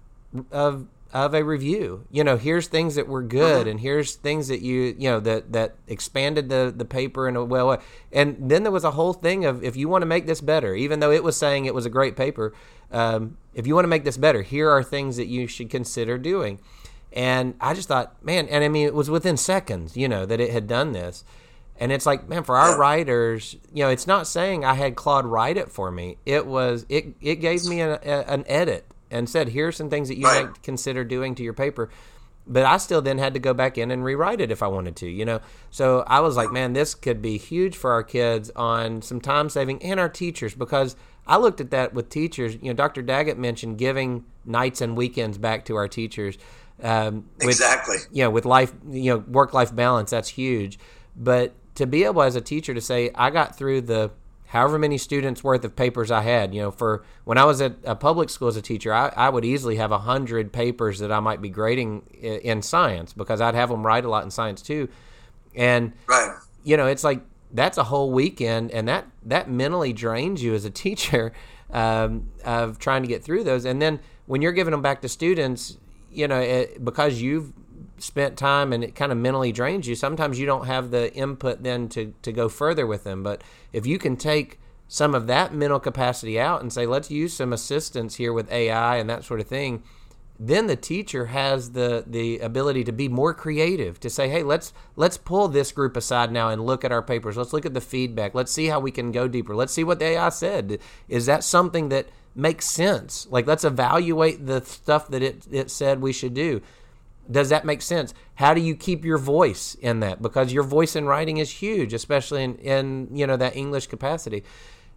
of 0.51 0.88
of 1.13 1.34
a 1.34 1.43
review. 1.43 2.05
You 2.12 2.25
know, 2.25 2.36
here's 2.36 2.67
things 2.67 2.95
that 2.95 3.08
were 3.08 3.23
good, 3.23 3.62
uh-huh. 3.62 3.69
and 3.69 3.79
here's 3.79 4.15
things 4.15 4.49
that 4.49 4.62
you 4.62 4.95
you 4.97 5.10
know 5.10 5.21
that 5.21 5.53
that 5.53 5.75
expanded 5.88 6.49
the 6.49 6.73
the 6.75 6.86
paper 6.86 7.27
in 7.27 7.36
a 7.38 7.45
well 7.45 7.67
way. 7.67 7.77
And 8.12 8.36
then 8.51 8.63
there 8.63 8.71
was 8.71 8.84
a 8.84 8.91
whole 8.91 9.13
thing 9.13 9.45
of 9.45 9.63
if 9.63 9.77
you 9.77 9.88
want 9.88 10.01
to 10.01 10.08
make 10.08 10.25
this 10.25 10.41
better, 10.41 10.75
even 10.75 10.99
though 10.99 11.12
it 11.12 11.23
was 11.23 11.38
saying 11.38 11.65
it 11.65 11.73
was 11.73 11.86
a 11.86 11.89
great 11.89 12.17
paper, 12.17 12.53
um, 12.91 13.38
if 13.53 13.65
you 13.65 13.75
want 13.75 13.86
to 13.86 13.89
make 13.89 14.03
this 14.03 14.17
better, 14.17 14.41
here 14.41 14.69
are 14.69 14.84
things 14.84 15.15
that 15.15 15.27
you 15.27 15.47
should 15.47 15.69
consider 15.69 16.17
doing. 16.17 16.60
And 17.13 17.55
I 17.62 17.73
just 17.73 17.88
thought, 17.88 18.21
man, 18.21 18.49
and 18.49 18.63
I 18.63 18.67
mean, 18.67 18.86
it 18.86 18.93
was 18.93 19.10
within 19.10 19.38
seconds, 19.38 19.95
you 19.95 20.10
know, 20.10 20.25
that 20.25 20.41
it 20.41 20.51
had 20.51 20.67
done 20.67 20.91
this. 20.91 21.23
And 21.77 21.91
it's 21.91 22.05
like, 22.05 22.29
man, 22.29 22.43
for 22.43 22.55
our 22.55 22.77
writers, 22.77 23.55
you 23.73 23.83
know, 23.83 23.89
it's 23.89 24.07
not 24.07 24.27
saying 24.27 24.63
I 24.63 24.75
had 24.75 24.95
Claude 24.95 25.25
write 25.25 25.57
it 25.57 25.71
for 25.71 25.91
me. 25.91 26.17
It 26.25 26.47
was, 26.47 26.85
it, 26.88 27.15
it 27.21 27.35
gave 27.35 27.65
me 27.65 27.81
a, 27.81 27.95
a, 27.95 28.23
an 28.31 28.45
edit 28.47 28.85
and 29.11 29.29
said, 29.29 29.49
here's 29.49 29.75
some 29.75 29.89
things 29.89 30.07
that 30.07 30.17
you 30.17 30.25
right. 30.25 30.45
might 30.45 30.63
consider 30.63 31.03
doing 31.03 31.35
to 31.35 31.43
your 31.43 31.53
paper. 31.53 31.89
But 32.47 32.63
I 32.63 32.77
still 32.77 33.01
then 33.01 33.17
had 33.17 33.33
to 33.33 33.39
go 33.39 33.53
back 33.53 33.77
in 33.77 33.91
and 33.91 34.03
rewrite 34.03 34.39
it 34.39 34.51
if 34.51 34.61
I 34.61 34.67
wanted 34.67 34.95
to, 34.97 35.07
you 35.07 35.25
know. 35.25 35.41
So 35.71 36.03
I 36.05 36.19
was 36.19 36.38
like, 36.38 36.51
man, 36.51 36.73
this 36.73 36.93
could 36.93 37.21
be 37.21 37.38
huge 37.38 37.75
for 37.75 37.91
our 37.91 38.03
kids 38.03 38.51
on 38.55 39.01
some 39.01 39.19
time 39.19 39.49
saving 39.49 39.81
and 39.81 39.99
our 39.99 40.09
teachers 40.09 40.53
because 40.53 40.95
I 41.25 41.38
looked 41.38 41.59
at 41.59 41.71
that 41.71 41.93
with 41.93 42.09
teachers. 42.09 42.53
You 42.61 42.69
know, 42.69 42.73
Dr. 42.73 43.01
Daggett 43.01 43.38
mentioned 43.38 43.79
giving 43.79 44.25
nights 44.45 44.79
and 44.79 44.95
weekends 44.95 45.39
back 45.39 45.65
to 45.65 45.75
our 45.75 45.88
teachers. 45.88 46.38
Um, 46.83 47.25
with, 47.39 47.47
exactly. 47.47 47.97
You 48.11 48.23
know, 48.25 48.29
with 48.29 48.45
life, 48.45 48.73
you 48.89 49.13
know, 49.13 49.17
work 49.17 49.53
life 49.53 49.75
balance, 49.75 50.11
that's 50.11 50.29
huge. 50.29 50.77
But 51.15 51.55
to 51.75 51.85
be 51.85 52.03
able 52.03 52.21
as 52.21 52.35
a 52.35 52.41
teacher 52.41 52.73
to 52.73 52.81
say, 52.81 53.11
I 53.15 53.29
got 53.29 53.57
through 53.57 53.81
the 53.81 54.11
however 54.47 54.79
many 54.79 54.97
students 54.97 55.43
worth 55.43 55.65
of 55.65 55.75
papers 55.75 56.11
I 56.11 56.21
had, 56.21 56.53
you 56.53 56.61
know, 56.61 56.71
for 56.71 57.03
when 57.25 57.38
I 57.38 57.45
was 57.45 57.61
at 57.61 57.75
a 57.83 57.95
public 57.95 58.29
school 58.29 58.47
as 58.47 58.55
a 58.55 58.61
teacher, 58.61 58.93
I, 58.93 59.11
I 59.15 59.29
would 59.29 59.43
easily 59.43 59.75
have 59.77 59.91
a 59.91 59.99
hundred 59.99 60.53
papers 60.53 60.99
that 60.99 61.11
I 61.11 61.19
might 61.19 61.41
be 61.41 61.49
grading 61.49 62.03
in, 62.13 62.39
in 62.39 62.61
science 62.61 63.11
because 63.11 63.41
I'd 63.41 63.55
have 63.55 63.69
them 63.69 63.85
write 63.85 64.05
a 64.05 64.09
lot 64.09 64.23
in 64.23 64.31
science 64.31 64.61
too. 64.61 64.88
And, 65.55 65.93
right. 66.07 66.38
you 66.63 66.77
know, 66.77 66.88
it's 66.88 67.03
like, 67.03 67.21
that's 67.51 67.77
a 67.77 67.83
whole 67.83 68.11
weekend 68.11 68.71
and 68.71 68.88
that, 68.88 69.05
that 69.23 69.49
mentally 69.49 69.93
drains 69.93 70.41
you 70.43 70.53
as 70.53 70.63
a 70.63 70.69
teacher 70.85 71.33
um, 71.71 72.31
of 72.43 72.79
trying 72.79 73.01
to 73.01 73.07
get 73.07 73.23
through 73.23 73.43
those. 73.43 73.65
And 73.65 73.81
then 73.81 73.99
when 74.25 74.41
you're 74.41 74.53
giving 74.53 74.71
them 74.71 74.81
back 74.81 75.01
to 75.01 75.09
students, 75.09 75.77
you 76.11 76.27
know, 76.27 76.39
it, 76.39 76.83
because 76.83 77.21
you've 77.21 77.51
spent 77.97 78.38
time 78.38 78.73
and 78.73 78.84
it 78.84 78.95
kind 78.95 79.12
of 79.12 79.17
mentally 79.17 79.51
drains 79.51 79.88
you, 79.88 79.95
sometimes 79.95 80.39
you 80.39 80.45
don't 80.45 80.67
have 80.67 80.91
the 80.91 81.13
input 81.13 81.63
then 81.63 81.88
to, 81.89 82.13
to 82.21 82.31
go 82.31 82.49
further 82.49 82.86
with 82.86 83.03
them. 83.03 83.23
But 83.23 83.43
if 83.71 83.86
you 83.86 83.97
can 83.97 84.17
take 84.17 84.60
some 84.88 85.15
of 85.15 85.27
that 85.27 85.53
mental 85.53 85.79
capacity 85.79 86.39
out 86.39 86.62
and 86.62 86.71
say, 86.71 86.86
let's 86.86 87.10
use 87.10 87.34
some 87.34 87.53
assistance 87.53 88.15
here 88.15 88.34
with 88.34 88.51
AI 88.51 88.97
and 88.97 89.10
that 89.10 89.23
sort 89.23 89.39
of 89.39 89.47
thing, 89.47 89.84
then 90.39 90.67
the 90.67 90.75
teacher 90.75 91.27
has 91.27 91.71
the 91.71 92.03
the 92.05 92.39
ability 92.39 92.84
to 92.84 92.91
be 92.91 93.08
more 93.08 93.34
creative 93.34 93.99
to 94.01 94.10
say 94.10 94.27
hey 94.27 94.43
let's 94.43 94.73
let's 94.97 95.17
pull 95.17 95.47
this 95.47 95.71
group 95.71 95.95
aside 95.95 96.31
now 96.31 96.49
and 96.49 96.65
look 96.65 96.84
at 96.84 96.91
our 96.91 97.01
papers. 97.01 97.38
Let's 97.38 97.53
look 97.53 97.65
at 97.65 97.73
the 97.73 97.81
feedback. 97.81 98.36
Let's 98.36 98.51
see 98.51 98.67
how 98.67 98.79
we 98.79 98.91
can 98.91 99.12
go 99.12 99.27
deeper. 99.27 99.55
Let's 99.55 99.73
see 99.73 99.84
what 99.84 99.99
the 99.99 100.05
ai 100.05 100.29
said. 100.29 100.79
Is 101.08 101.25
that 101.27 101.43
something 101.43 101.89
that 101.89 102.10
makes 102.36 102.65
sense? 102.65 103.27
Like 103.29 103.47
let's 103.47 103.63
evaluate 103.63 104.45
the 104.45 104.62
stuff 104.62 105.08
that 105.08 105.23
it, 105.23 105.47
it 105.49 105.71
said 105.71 106.01
we 106.01 106.12
should 106.12 106.34
do 106.34 106.62
does 107.29 107.49
that 107.49 107.65
make 107.65 107.81
sense 107.81 108.13
how 108.35 108.53
do 108.53 108.61
you 108.61 108.75
keep 108.75 109.03
your 109.03 109.17
voice 109.17 109.75
in 109.75 109.99
that 109.99 110.21
because 110.21 110.53
your 110.53 110.63
voice 110.63 110.95
in 110.95 111.05
writing 111.05 111.38
is 111.38 111.49
huge 111.49 111.93
especially 111.93 112.43
in, 112.43 112.55
in 112.57 113.07
you 113.11 113.25
know 113.25 113.38
that 113.38 113.55
english 113.55 113.88
capacity 113.88 114.43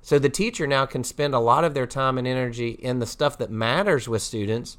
so 0.02 0.18
the 0.18 0.28
teacher 0.28 0.66
now 0.66 0.86
can 0.86 1.04
spend 1.04 1.34
a 1.34 1.38
lot 1.38 1.64
of 1.64 1.74
their 1.74 1.86
time 1.86 2.18
and 2.18 2.26
energy 2.26 2.70
in 2.70 2.98
the 2.98 3.06
stuff 3.06 3.36
that 3.38 3.50
matters 3.50 4.08
with 4.08 4.22
students 4.22 4.78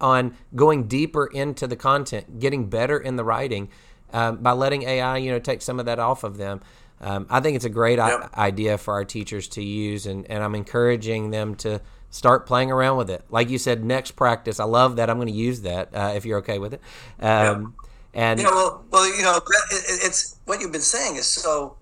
on 0.00 0.36
going 0.54 0.86
deeper 0.86 1.26
into 1.26 1.66
the 1.66 1.76
content, 1.76 2.40
getting 2.40 2.68
better 2.68 2.98
in 2.98 3.16
the 3.16 3.24
writing 3.24 3.70
um, 4.12 4.38
by 4.38 4.52
letting 4.52 4.82
AI, 4.82 5.18
you 5.18 5.30
know, 5.30 5.38
take 5.38 5.62
some 5.62 5.78
of 5.78 5.86
that 5.86 5.98
off 5.98 6.24
of 6.24 6.36
them. 6.36 6.60
Um, 7.00 7.26
I 7.30 7.40
think 7.40 7.56
it's 7.56 7.64
a 7.64 7.70
great 7.70 7.98
yep. 7.98 8.30
I- 8.34 8.46
idea 8.46 8.78
for 8.78 8.94
our 8.94 9.04
teachers 9.04 9.48
to 9.48 9.62
use, 9.62 10.06
and, 10.06 10.30
and 10.30 10.42
I'm 10.42 10.54
encouraging 10.54 11.30
them 11.30 11.54
to 11.56 11.80
start 12.14 12.46
playing 12.46 12.70
around 12.70 12.96
with 12.96 13.10
it. 13.10 13.24
Like 13.28 13.50
you 13.50 13.58
said, 13.58 13.84
next 13.84 14.12
practice. 14.12 14.60
I 14.60 14.64
love 14.64 14.96
that. 14.96 15.10
I'm 15.10 15.16
going 15.16 15.26
to 15.26 15.34
use 15.34 15.62
that 15.62 15.88
uh, 15.92 16.12
if 16.14 16.24
you're 16.24 16.38
okay 16.38 16.60
with 16.60 16.74
it. 16.74 16.80
Um, 17.18 17.28
yep. 17.28 17.88
And 18.14 18.40
yeah, 18.40 18.50
well, 18.50 18.84
well, 18.92 19.16
you 19.16 19.22
know, 19.22 19.40
it's 19.72 20.36
what 20.44 20.60
you've 20.60 20.70
been 20.70 20.80
saying 20.80 21.16
is 21.16 21.26
so. 21.26 21.76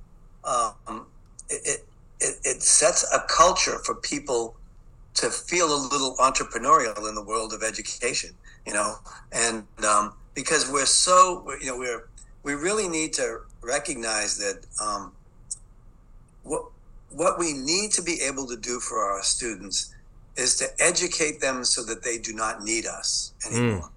Um, 0.45 1.07
it, 1.51 1.81
it 2.21 2.37
it 2.45 2.63
sets 2.63 3.05
a 3.13 3.21
culture 3.29 3.79
for 3.85 3.95
people 3.97 4.57
to 5.15 5.29
feel 5.29 5.67
a 5.67 5.81
little 5.93 6.17
entrepreneurial 6.17 7.07
in 7.07 7.15
the 7.15 7.23
world 7.23 7.53
of 7.53 7.63
education, 7.63 8.31
you 8.67 8.73
know, 8.73 8.97
and 9.33 9.67
um, 9.87 10.15
because 10.35 10.71
we're 10.71 10.87
so, 10.87 11.45
you 11.61 11.67
know, 11.67 11.77
we're 11.77 12.09
we 12.43 12.55
really 12.55 12.89
need 12.89 13.13
to 13.13 13.41
recognize 13.61 14.39
that 14.39 14.65
um, 14.83 15.13
what 16.43 16.65
what 17.11 17.39
we 17.39 17.53
need 17.53 17.91
to 17.93 18.03
be 18.03 18.21
able 18.23 18.47
to 18.47 18.57
do 18.57 18.81
for 18.81 18.99
our 18.99 19.23
students 19.23 19.95
is 20.37 20.57
to 20.57 20.67
educate 20.79 21.41
them 21.41 21.65
so 21.65 21.83
that 21.85 22.03
they 22.03 22.19
do 22.19 22.33
not 22.33 22.63
need 22.63 22.87
us 22.87 23.33
anymore. 23.51 23.91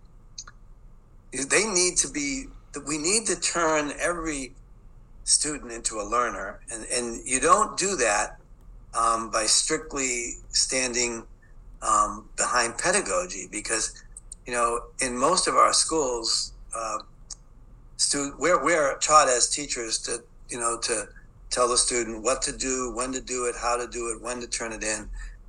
Mm. 1.33 1.49
They 1.49 1.65
need 1.65 1.97
to 1.97 2.09
be. 2.09 2.45
We 2.87 2.97
need 2.97 3.25
to 3.27 3.39
turn 3.39 3.93
every 3.99 4.53
student 5.23 5.71
into 5.71 5.95
a 5.99 6.03
learner, 6.03 6.59
and 6.71 6.85
and 6.91 7.25
you 7.25 7.39
don't 7.39 7.77
do 7.77 7.95
that 7.97 8.37
um, 8.93 9.29
by 9.29 9.45
strictly 9.45 10.35
standing 10.49 11.23
um, 11.81 12.29
behind 12.37 12.77
pedagogy 12.77 13.47
because 13.51 14.03
you 14.45 14.53
know 14.53 14.81
in 15.01 15.17
most 15.17 15.47
of 15.47 15.55
our 15.55 15.73
schools 15.73 16.53
uh, 16.75 16.99
stu- 17.97 18.35
we're, 18.39 18.63
we're 18.63 18.97
taught 18.99 19.27
as 19.27 19.49
teachers 19.49 19.99
to 19.99 20.23
you 20.49 20.59
know 20.59 20.77
to 20.81 21.07
tell 21.49 21.67
the 21.67 21.77
student 21.77 22.23
what 22.23 22.41
to 22.41 22.55
do 22.55 22.91
when 22.95 23.11
to 23.11 23.21
do 23.21 23.45
it 23.45 23.55
how 23.61 23.77
to 23.77 23.87
do 23.87 24.09
it 24.09 24.21
when 24.21 24.39
to 24.39 24.47
turn 24.47 24.71
it 24.71 24.83
in 24.83 25.07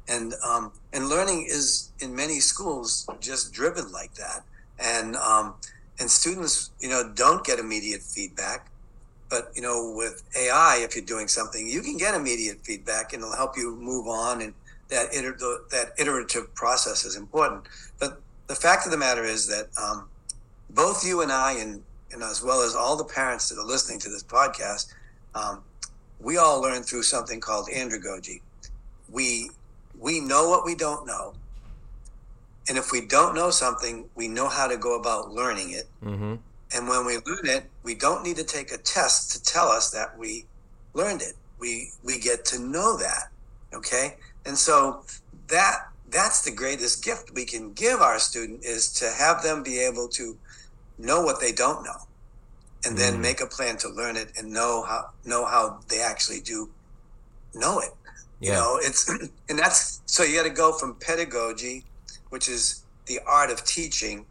and 0.09 0.35
um, 0.45 0.73
and 0.93 1.09
learning 1.09 1.47
is 1.49 1.93
in 2.01 2.15
many 2.15 2.41
schools 2.41 3.09
just 3.21 3.53
driven 3.53 3.91
like 3.93 4.15
that 4.15 4.43
and 4.79 5.17
um, 5.17 5.55
and 5.99 6.11
students 6.11 6.71
you 6.81 6.89
know 6.89 7.13
don't 7.15 7.45
get 7.45 7.59
immediate 7.59 8.03
feedback 8.03 8.69
but 9.29 9.51
you 9.55 9.63
know, 9.63 9.93
with 9.97 10.23
AI, 10.37 10.79
if 10.83 10.95
you're 10.95 11.05
doing 11.05 11.29
something, 11.29 11.67
you 11.67 11.81
can 11.81 11.97
get 11.97 12.15
immediate 12.15 12.61
feedback, 12.61 13.13
and 13.13 13.23
it'll 13.23 13.35
help 13.35 13.57
you 13.57 13.75
move 13.77 14.07
on. 14.07 14.41
And 14.43 14.55
that 14.89 15.13
iter- 15.15 15.37
that 15.71 15.93
iterative 15.99 16.55
process 16.55 17.05
is 17.05 17.17
important. 17.17 17.65
But 17.99 18.21
the 18.47 18.55
fact 18.55 18.87
of 18.87 18.93
the 18.93 18.99
matter 18.99 19.25
is 19.25 19.47
that 19.49 19.69
um, 19.83 20.09
both 20.71 21.05
you 21.05 21.23
and 21.23 21.33
I, 21.33 21.53
and, 21.55 21.83
and 22.13 22.23
as 22.23 22.43
well 22.43 22.63
as 22.63 22.75
all 22.77 22.97
the 22.97 23.05
parents 23.05 23.49
that 23.49 23.59
are 23.59 23.67
listening 23.67 23.99
to 24.01 24.09
this 24.09 24.23
podcast, 24.23 24.93
um, 25.35 25.63
we 26.21 26.39
all 26.39 26.63
learn 26.63 26.83
through 26.83 27.03
something 27.03 27.41
called 27.41 27.69
andragogy. 27.69 28.41
We 29.11 29.51
we 29.99 30.21
know 30.21 30.49
what 30.49 30.65
we 30.65 30.75
don't 30.75 31.07
know, 31.07 31.35
and 32.69 32.77
if 32.77 32.91
we 32.93 33.01
don't 33.07 33.35
know 33.35 33.51
something, 33.51 34.09
we 34.15 34.29
know 34.29 34.49
how 34.49 34.67
to 34.67 34.77
go 34.77 34.99
about 34.99 35.31
learning 35.31 35.71
it. 35.71 35.89
Mm-hmm. 36.05 36.35
And 36.75 36.89
when 36.89 37.07
we 37.07 37.15
learn 37.15 37.47
it, 37.47 37.65
we 37.85 37.95
don't 37.95 38.25
need 38.25 38.37
to 38.37 38.45
take 38.45 38.73
a 38.73 38.79
test 38.79 39.31
to 39.33 39.43
tell 39.43 39.69
us 39.69 39.91
that 39.91 40.19
we 40.19 40.47
learned 40.95 41.23
it. 41.23 41.35
We 41.59 41.91
we 42.03 42.19
get 42.19 42.45
to 42.47 42.59
know 42.59 42.97
that. 42.97 43.31
Okay? 43.73 44.17
And 44.45 44.57
so 44.57 45.05
that 45.49 45.89
that's 46.11 46.43
the 46.43 46.51
greatest 46.51 47.05
gift 47.05 47.33
we 47.35 47.45
can 47.45 47.73
give 47.73 48.01
our 48.01 48.19
student 48.19 48.65
is 48.65 48.93
to 48.95 49.11
have 49.11 49.43
them 49.43 49.63
be 49.63 49.79
able 49.79 50.09
to 50.09 50.37
know 50.99 51.21
what 51.21 51.41
they 51.41 51.53
don't 51.53 51.85
know 51.85 52.07
and 52.85 52.97
then 52.97 53.15
mm. 53.15 53.21
make 53.21 53.41
a 53.41 53.47
plan 53.47 53.77
to 53.77 53.89
learn 53.89 54.17
it 54.17 54.33
and 54.39 54.51
know 54.53 54.83
how 54.83 55.11
know 55.25 55.45
how 55.45 55.79
they 55.89 56.01
actually 56.01 56.41
do 56.41 56.69
know 57.55 57.79
it. 57.81 57.91
Yeah. 58.41 58.51
You 58.51 58.55
know, 58.55 58.81
it's 58.83 59.09
and 59.49 59.59
that's 59.59 60.03
so 60.07 60.23
you 60.23 60.37
got 60.37 60.45
to 60.45 60.51
go 60.51 60.73
from 60.73 60.95
pedagogy, 60.97 61.85
which 62.31 62.49
is 62.49 62.85
the 63.07 63.21
art 63.27 63.51
of 63.51 63.65
teaching, 63.65 64.27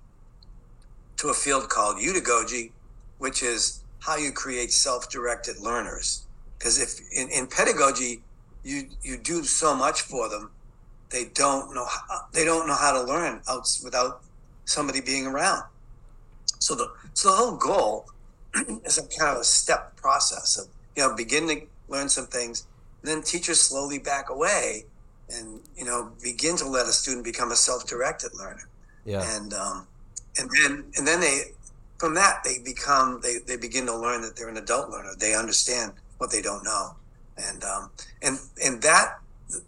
to 1.17 1.29
a 1.29 1.33
field 1.33 1.69
called 1.69 1.97
heutagogy, 1.97 2.71
which 3.17 3.41
is 3.41 3.83
how 3.99 4.17
you 4.17 4.31
create 4.31 4.71
self-directed 4.71 5.59
learners. 5.59 6.27
Because 6.57 6.79
if 6.79 6.99
in, 7.11 7.29
in 7.29 7.47
pedagogy, 7.47 8.21
you 8.63 8.89
you 9.01 9.17
do 9.17 9.43
so 9.43 9.75
much 9.75 10.01
for 10.01 10.29
them, 10.29 10.51
they 11.09 11.25
don't 11.33 11.73
know 11.73 11.85
how, 11.85 12.01
uh, 12.11 12.19
they 12.31 12.43
don't 12.43 12.67
know 12.67 12.75
how 12.75 12.91
to 12.91 13.01
learn 13.03 13.41
out 13.49 13.67
without 13.83 14.21
somebody 14.65 15.01
being 15.01 15.25
around. 15.25 15.63
So 16.59 16.75
the 16.75 16.91
so 17.13 17.29
the 17.29 17.35
whole 17.35 17.57
goal 17.57 18.09
is 18.85 18.97
a 18.97 19.07
kind 19.17 19.35
of 19.35 19.41
a 19.41 19.43
step 19.43 19.95
process 19.95 20.57
of 20.57 20.67
you 20.95 21.03
know 21.03 21.15
begin 21.15 21.47
to 21.47 21.61
learn 21.87 22.09
some 22.09 22.27
things, 22.27 22.67
then 23.05 23.21
teachers 23.21 23.61
slowly 23.61 23.99
back 23.99 24.29
away, 24.29 24.85
and 25.29 25.61
you 25.75 25.85
know 25.85 26.11
begin 26.21 26.55
to 26.57 26.67
let 26.67 26.87
a 26.87 26.91
student 26.91 27.23
become 27.23 27.51
a 27.51 27.55
self-directed 27.55 28.33
learner. 28.35 28.67
Yeah. 29.05 29.23
And 29.35 29.53
um, 29.53 29.87
and 30.39 30.49
then 30.49 30.85
and 30.97 31.07
then 31.07 31.19
they 31.19 31.51
from 31.97 32.13
that 32.15 32.43
they 32.43 32.59
become 32.59 33.19
they, 33.21 33.37
they 33.45 33.57
begin 33.57 33.85
to 33.85 33.95
learn 33.95 34.21
that 34.21 34.35
they're 34.35 34.49
an 34.49 34.57
adult 34.57 34.89
learner. 34.89 35.13
They 35.17 35.35
understand 35.35 35.93
what 36.17 36.31
they 36.31 36.41
don't 36.41 36.63
know, 36.63 36.95
and 37.37 37.63
um, 37.63 37.89
and 38.21 38.39
and 38.63 38.81
that 38.81 39.19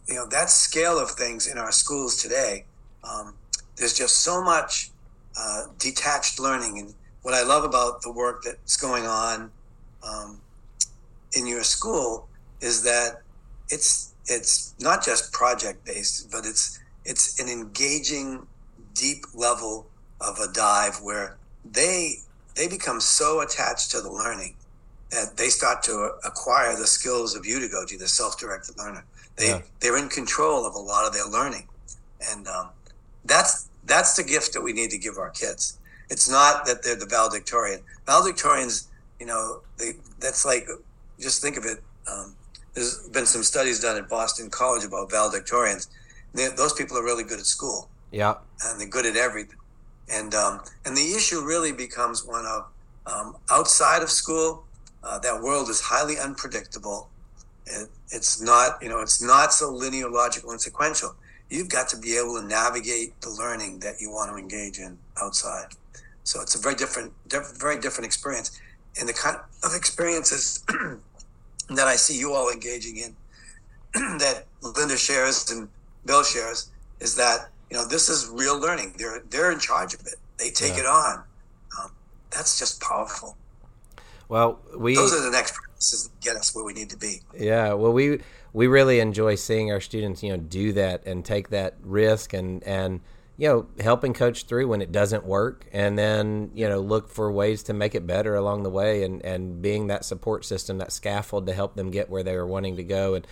you 0.07 0.15
know 0.15 0.27
that 0.27 0.49
scale 0.49 0.99
of 0.99 1.11
things 1.11 1.47
in 1.47 1.57
our 1.57 1.71
schools 1.71 2.21
today. 2.21 2.65
Um, 3.03 3.35
there's 3.75 3.97
just 3.97 4.19
so 4.19 4.43
much 4.43 4.91
uh, 5.39 5.63
detached 5.77 6.39
learning, 6.39 6.79
and 6.79 6.93
what 7.21 7.33
I 7.33 7.43
love 7.43 7.63
about 7.63 8.01
the 8.01 8.11
work 8.11 8.43
that's 8.43 8.77
going 8.77 9.05
on 9.05 9.51
um, 10.03 10.41
in 11.33 11.45
your 11.45 11.63
school 11.63 12.27
is 12.61 12.83
that 12.83 13.21
it's 13.69 14.13
it's 14.27 14.75
not 14.79 15.03
just 15.03 15.31
project 15.31 15.85
based, 15.85 16.31
but 16.31 16.45
it's 16.45 16.79
it's 17.05 17.39
an 17.39 17.47
engaging, 17.47 18.45
deep 18.93 19.23
level 19.33 19.87
of 20.19 20.39
a 20.39 20.51
dive 20.51 20.99
where 21.01 21.37
they 21.71 22.15
they 22.55 22.67
become 22.67 22.99
so 22.99 23.41
attached 23.41 23.91
to 23.91 24.01
the 24.01 24.11
learning 24.11 24.55
that 25.11 25.37
they 25.37 25.47
start 25.47 25.83
to 25.83 26.11
acquire 26.25 26.75
the 26.75 26.87
skills 26.87 27.35
of 27.35 27.43
heutagogy, 27.43 27.97
the 27.97 28.07
self-directed 28.07 28.77
learner. 28.77 29.05
They 29.37 29.49
yeah. 29.49 29.61
they're 29.79 29.97
in 29.97 30.09
control 30.09 30.65
of 30.65 30.75
a 30.75 30.79
lot 30.79 31.05
of 31.05 31.13
their 31.13 31.27
learning, 31.27 31.67
and 32.31 32.47
um, 32.47 32.69
that's 33.25 33.69
that's 33.85 34.15
the 34.15 34.23
gift 34.23 34.53
that 34.53 34.61
we 34.61 34.73
need 34.73 34.89
to 34.91 34.97
give 34.97 35.17
our 35.17 35.29
kids. 35.29 35.77
It's 36.09 36.29
not 36.29 36.65
that 36.65 36.83
they're 36.83 36.95
the 36.95 37.05
valedictorian. 37.05 37.81
Valedictorians, 38.05 38.87
you 39.19 39.25
know, 39.25 39.61
they 39.77 39.93
that's 40.19 40.45
like 40.45 40.67
just 41.19 41.41
think 41.41 41.57
of 41.57 41.65
it. 41.65 41.79
Um, 42.11 42.35
there's 42.77 43.09
been 43.09 43.25
some 43.25 43.41
studies 43.41 43.79
done 43.79 43.97
at 43.97 44.07
Boston 44.07 44.51
College 44.51 44.83
about 44.83 45.09
valedictorians. 45.09 45.87
They, 46.35 46.47
those 46.49 46.73
people 46.73 46.95
are 46.95 47.03
really 47.03 47.23
good 47.23 47.39
at 47.39 47.47
school. 47.47 47.89
Yeah, 48.11 48.35
and 48.63 48.79
they're 48.79 48.87
good 48.87 49.07
at 49.07 49.15
everything. 49.15 49.57
And 50.13 50.35
um, 50.35 50.61
and 50.85 50.95
the 50.95 51.13
issue 51.15 51.43
really 51.43 51.71
becomes 51.71 52.23
one 52.23 52.45
of 52.45 52.67
um, 53.07 53.35
outside 53.49 54.03
of 54.03 54.11
school. 54.11 54.63
Uh, 55.03 55.17
that 55.19 55.41
world 55.41 55.69
is 55.69 55.81
highly 55.81 56.19
unpredictable. 56.19 57.09
It, 57.65 57.89
it's 58.11 58.39
not 58.39 58.77
you 58.81 58.89
know 58.89 58.99
it's 58.99 59.23
not 59.23 59.53
so 59.53 59.71
linear, 59.71 60.09
logical, 60.09 60.51
and 60.51 60.61
sequential. 60.61 61.15
You've 61.49 61.69
got 61.69 61.87
to 61.89 61.97
be 61.97 62.15
able 62.15 62.39
to 62.39 62.45
navigate 62.45 63.19
the 63.21 63.29
learning 63.29 63.79
that 63.79 63.95
you 63.99 64.11
want 64.11 64.29
to 64.31 64.37
engage 64.37 64.77
in 64.77 64.99
outside. 65.19 65.69
So 66.25 66.41
it's 66.41 66.55
a 66.55 66.59
very 66.59 66.75
different, 66.75 67.13
diff- 67.29 67.57
very 67.57 67.79
different 67.79 68.05
experience, 68.05 68.59
and 68.99 69.07
the 69.07 69.13
kind 69.13 69.37
of 69.63 69.73
experiences 69.73 70.63
that 71.69 71.87
I 71.87 71.95
see 71.95 72.17
you 72.17 72.33
all 72.33 72.49
engaging 72.49 72.97
in, 72.97 73.15
that 74.19 74.45
Linda 74.61 74.97
shares 74.97 75.49
and 75.51 75.67
Bill 76.05 76.23
shares, 76.23 76.69
is 76.99 77.15
that 77.15 77.49
you 77.69 77.77
know 77.77 77.85
this 77.85 78.09
is 78.09 78.29
real 78.31 78.59
learning. 78.59 78.95
They're 78.97 79.21
they're 79.29 79.51
in 79.51 79.59
charge 79.59 79.93
of 79.93 80.01
it. 80.01 80.15
They 80.37 80.49
take 80.49 80.73
yeah. 80.73 80.81
it 80.81 80.85
on. 80.85 81.23
Um, 81.81 81.91
that's 82.31 82.57
just 82.57 82.81
powerful. 82.81 83.37
Well, 84.29 84.59
we 84.75 84.95
those 84.95 85.13
are 85.13 85.21
the 85.21 85.31
next 85.31 85.53
practices 85.53 86.09
that 86.09 86.19
get 86.21 86.35
us 86.35 86.53
where 86.53 86.63
we 86.63 86.73
need 86.73 86.89
to 86.89 86.97
be. 86.97 87.21
Yeah. 87.37 87.73
Well, 87.73 87.93
we 87.93 88.19
we 88.53 88.67
really 88.67 88.99
enjoy 88.99 89.35
seeing 89.35 89.71
our 89.71 89.79
students, 89.79 90.23
you 90.23 90.31
know, 90.31 90.37
do 90.37 90.73
that 90.73 91.05
and 91.05 91.23
take 91.23 91.49
that 91.49 91.75
risk 91.81 92.33
and 92.33 92.63
and 92.63 93.01
you 93.37 93.47
know, 93.47 93.67
helping 93.79 94.13
coach 94.13 94.45
through 94.45 94.67
when 94.67 94.81
it 94.81 94.91
doesn't 94.91 95.23
work 95.23 95.67
and 95.71 95.97
then, 95.97 96.49
you 96.55 96.67
know, 96.67 96.79
look 96.79 97.09
for 97.09 97.31
ways 97.31 97.63
to 97.63 97.73
make 97.73 97.93
it 97.93 98.07
better 98.07 98.35
along 98.35 98.63
the 98.63 98.69
way 98.69 99.03
and, 99.03 99.23
and 99.23 99.61
being 99.61 99.87
that 99.87 100.03
support 100.03 100.43
system, 100.43 100.79
that 100.79 100.91
scaffold 100.91 101.45
to 101.45 101.53
help 101.53 101.75
them 101.75 101.91
get 101.91 102.09
where 102.09 102.23
they 102.23 102.35
were 102.35 102.47
wanting 102.47 102.77
to 102.77 102.83
go. 102.83 103.13
And 103.13 103.27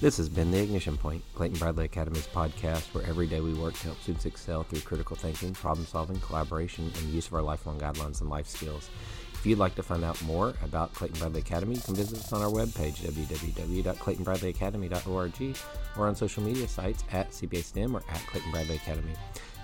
this 0.00 0.16
has 0.18 0.28
been 0.28 0.52
The 0.52 0.62
Ignition 0.62 0.96
Point, 0.96 1.24
Clayton 1.34 1.58
Bradley 1.58 1.86
Academy's 1.86 2.28
podcast 2.28 2.94
where 2.94 3.04
every 3.04 3.26
day 3.26 3.40
we 3.40 3.54
work 3.54 3.74
to 3.74 3.86
help 3.86 4.00
students 4.00 4.26
excel 4.26 4.62
through 4.62 4.80
critical 4.82 5.16
thinking, 5.16 5.54
problem 5.54 5.86
solving, 5.86 6.20
collaboration, 6.20 6.92
and 6.96 7.12
use 7.12 7.26
of 7.26 7.34
our 7.34 7.42
lifelong 7.42 7.80
guidelines 7.80 8.20
and 8.20 8.30
life 8.30 8.46
skills. 8.46 8.90
If 9.38 9.46
you'd 9.46 9.58
like 9.58 9.74
to 9.76 9.82
find 9.84 10.04
out 10.04 10.20
more 10.22 10.54
about 10.64 10.92
Clayton 10.94 11.20
Bradley 11.20 11.40
Academy, 11.40 11.76
you 11.76 11.80
can 11.80 11.94
visit 11.94 12.18
us 12.18 12.32
on 12.32 12.42
our 12.42 12.50
webpage, 12.50 12.96
www.claytonbradleyacademy.org, 12.96 15.56
or 15.96 16.08
on 16.08 16.16
social 16.16 16.42
media 16.42 16.66
sites 16.66 17.04
at 17.12 17.30
CBA 17.30 17.94
or 17.94 18.02
at 18.08 18.26
Clayton 18.26 18.50
Bradley 18.50 18.74
Academy. 18.76 19.12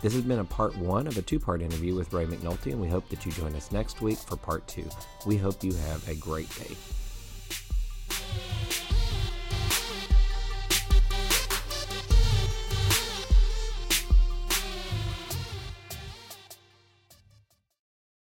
This 0.04 0.12
has 0.12 0.22
been 0.22 0.40
a 0.40 0.44
part 0.44 0.76
one 0.76 1.06
of 1.06 1.16
a 1.16 1.22
two 1.22 1.40
part 1.40 1.62
interview 1.62 1.94
with 1.94 2.12
Ray 2.12 2.26
McNulty, 2.26 2.72
and 2.72 2.78
we 2.78 2.88
hope 2.88 3.08
that 3.08 3.24
you 3.24 3.32
join 3.32 3.54
us 3.54 3.72
next 3.72 4.02
week 4.02 4.18
for 4.18 4.36
part 4.36 4.68
two. 4.68 4.84
We 5.24 5.38
hope 5.38 5.64
you 5.64 5.72
have 5.72 6.06
a 6.06 6.14
great 6.14 6.50
day. 6.58 6.76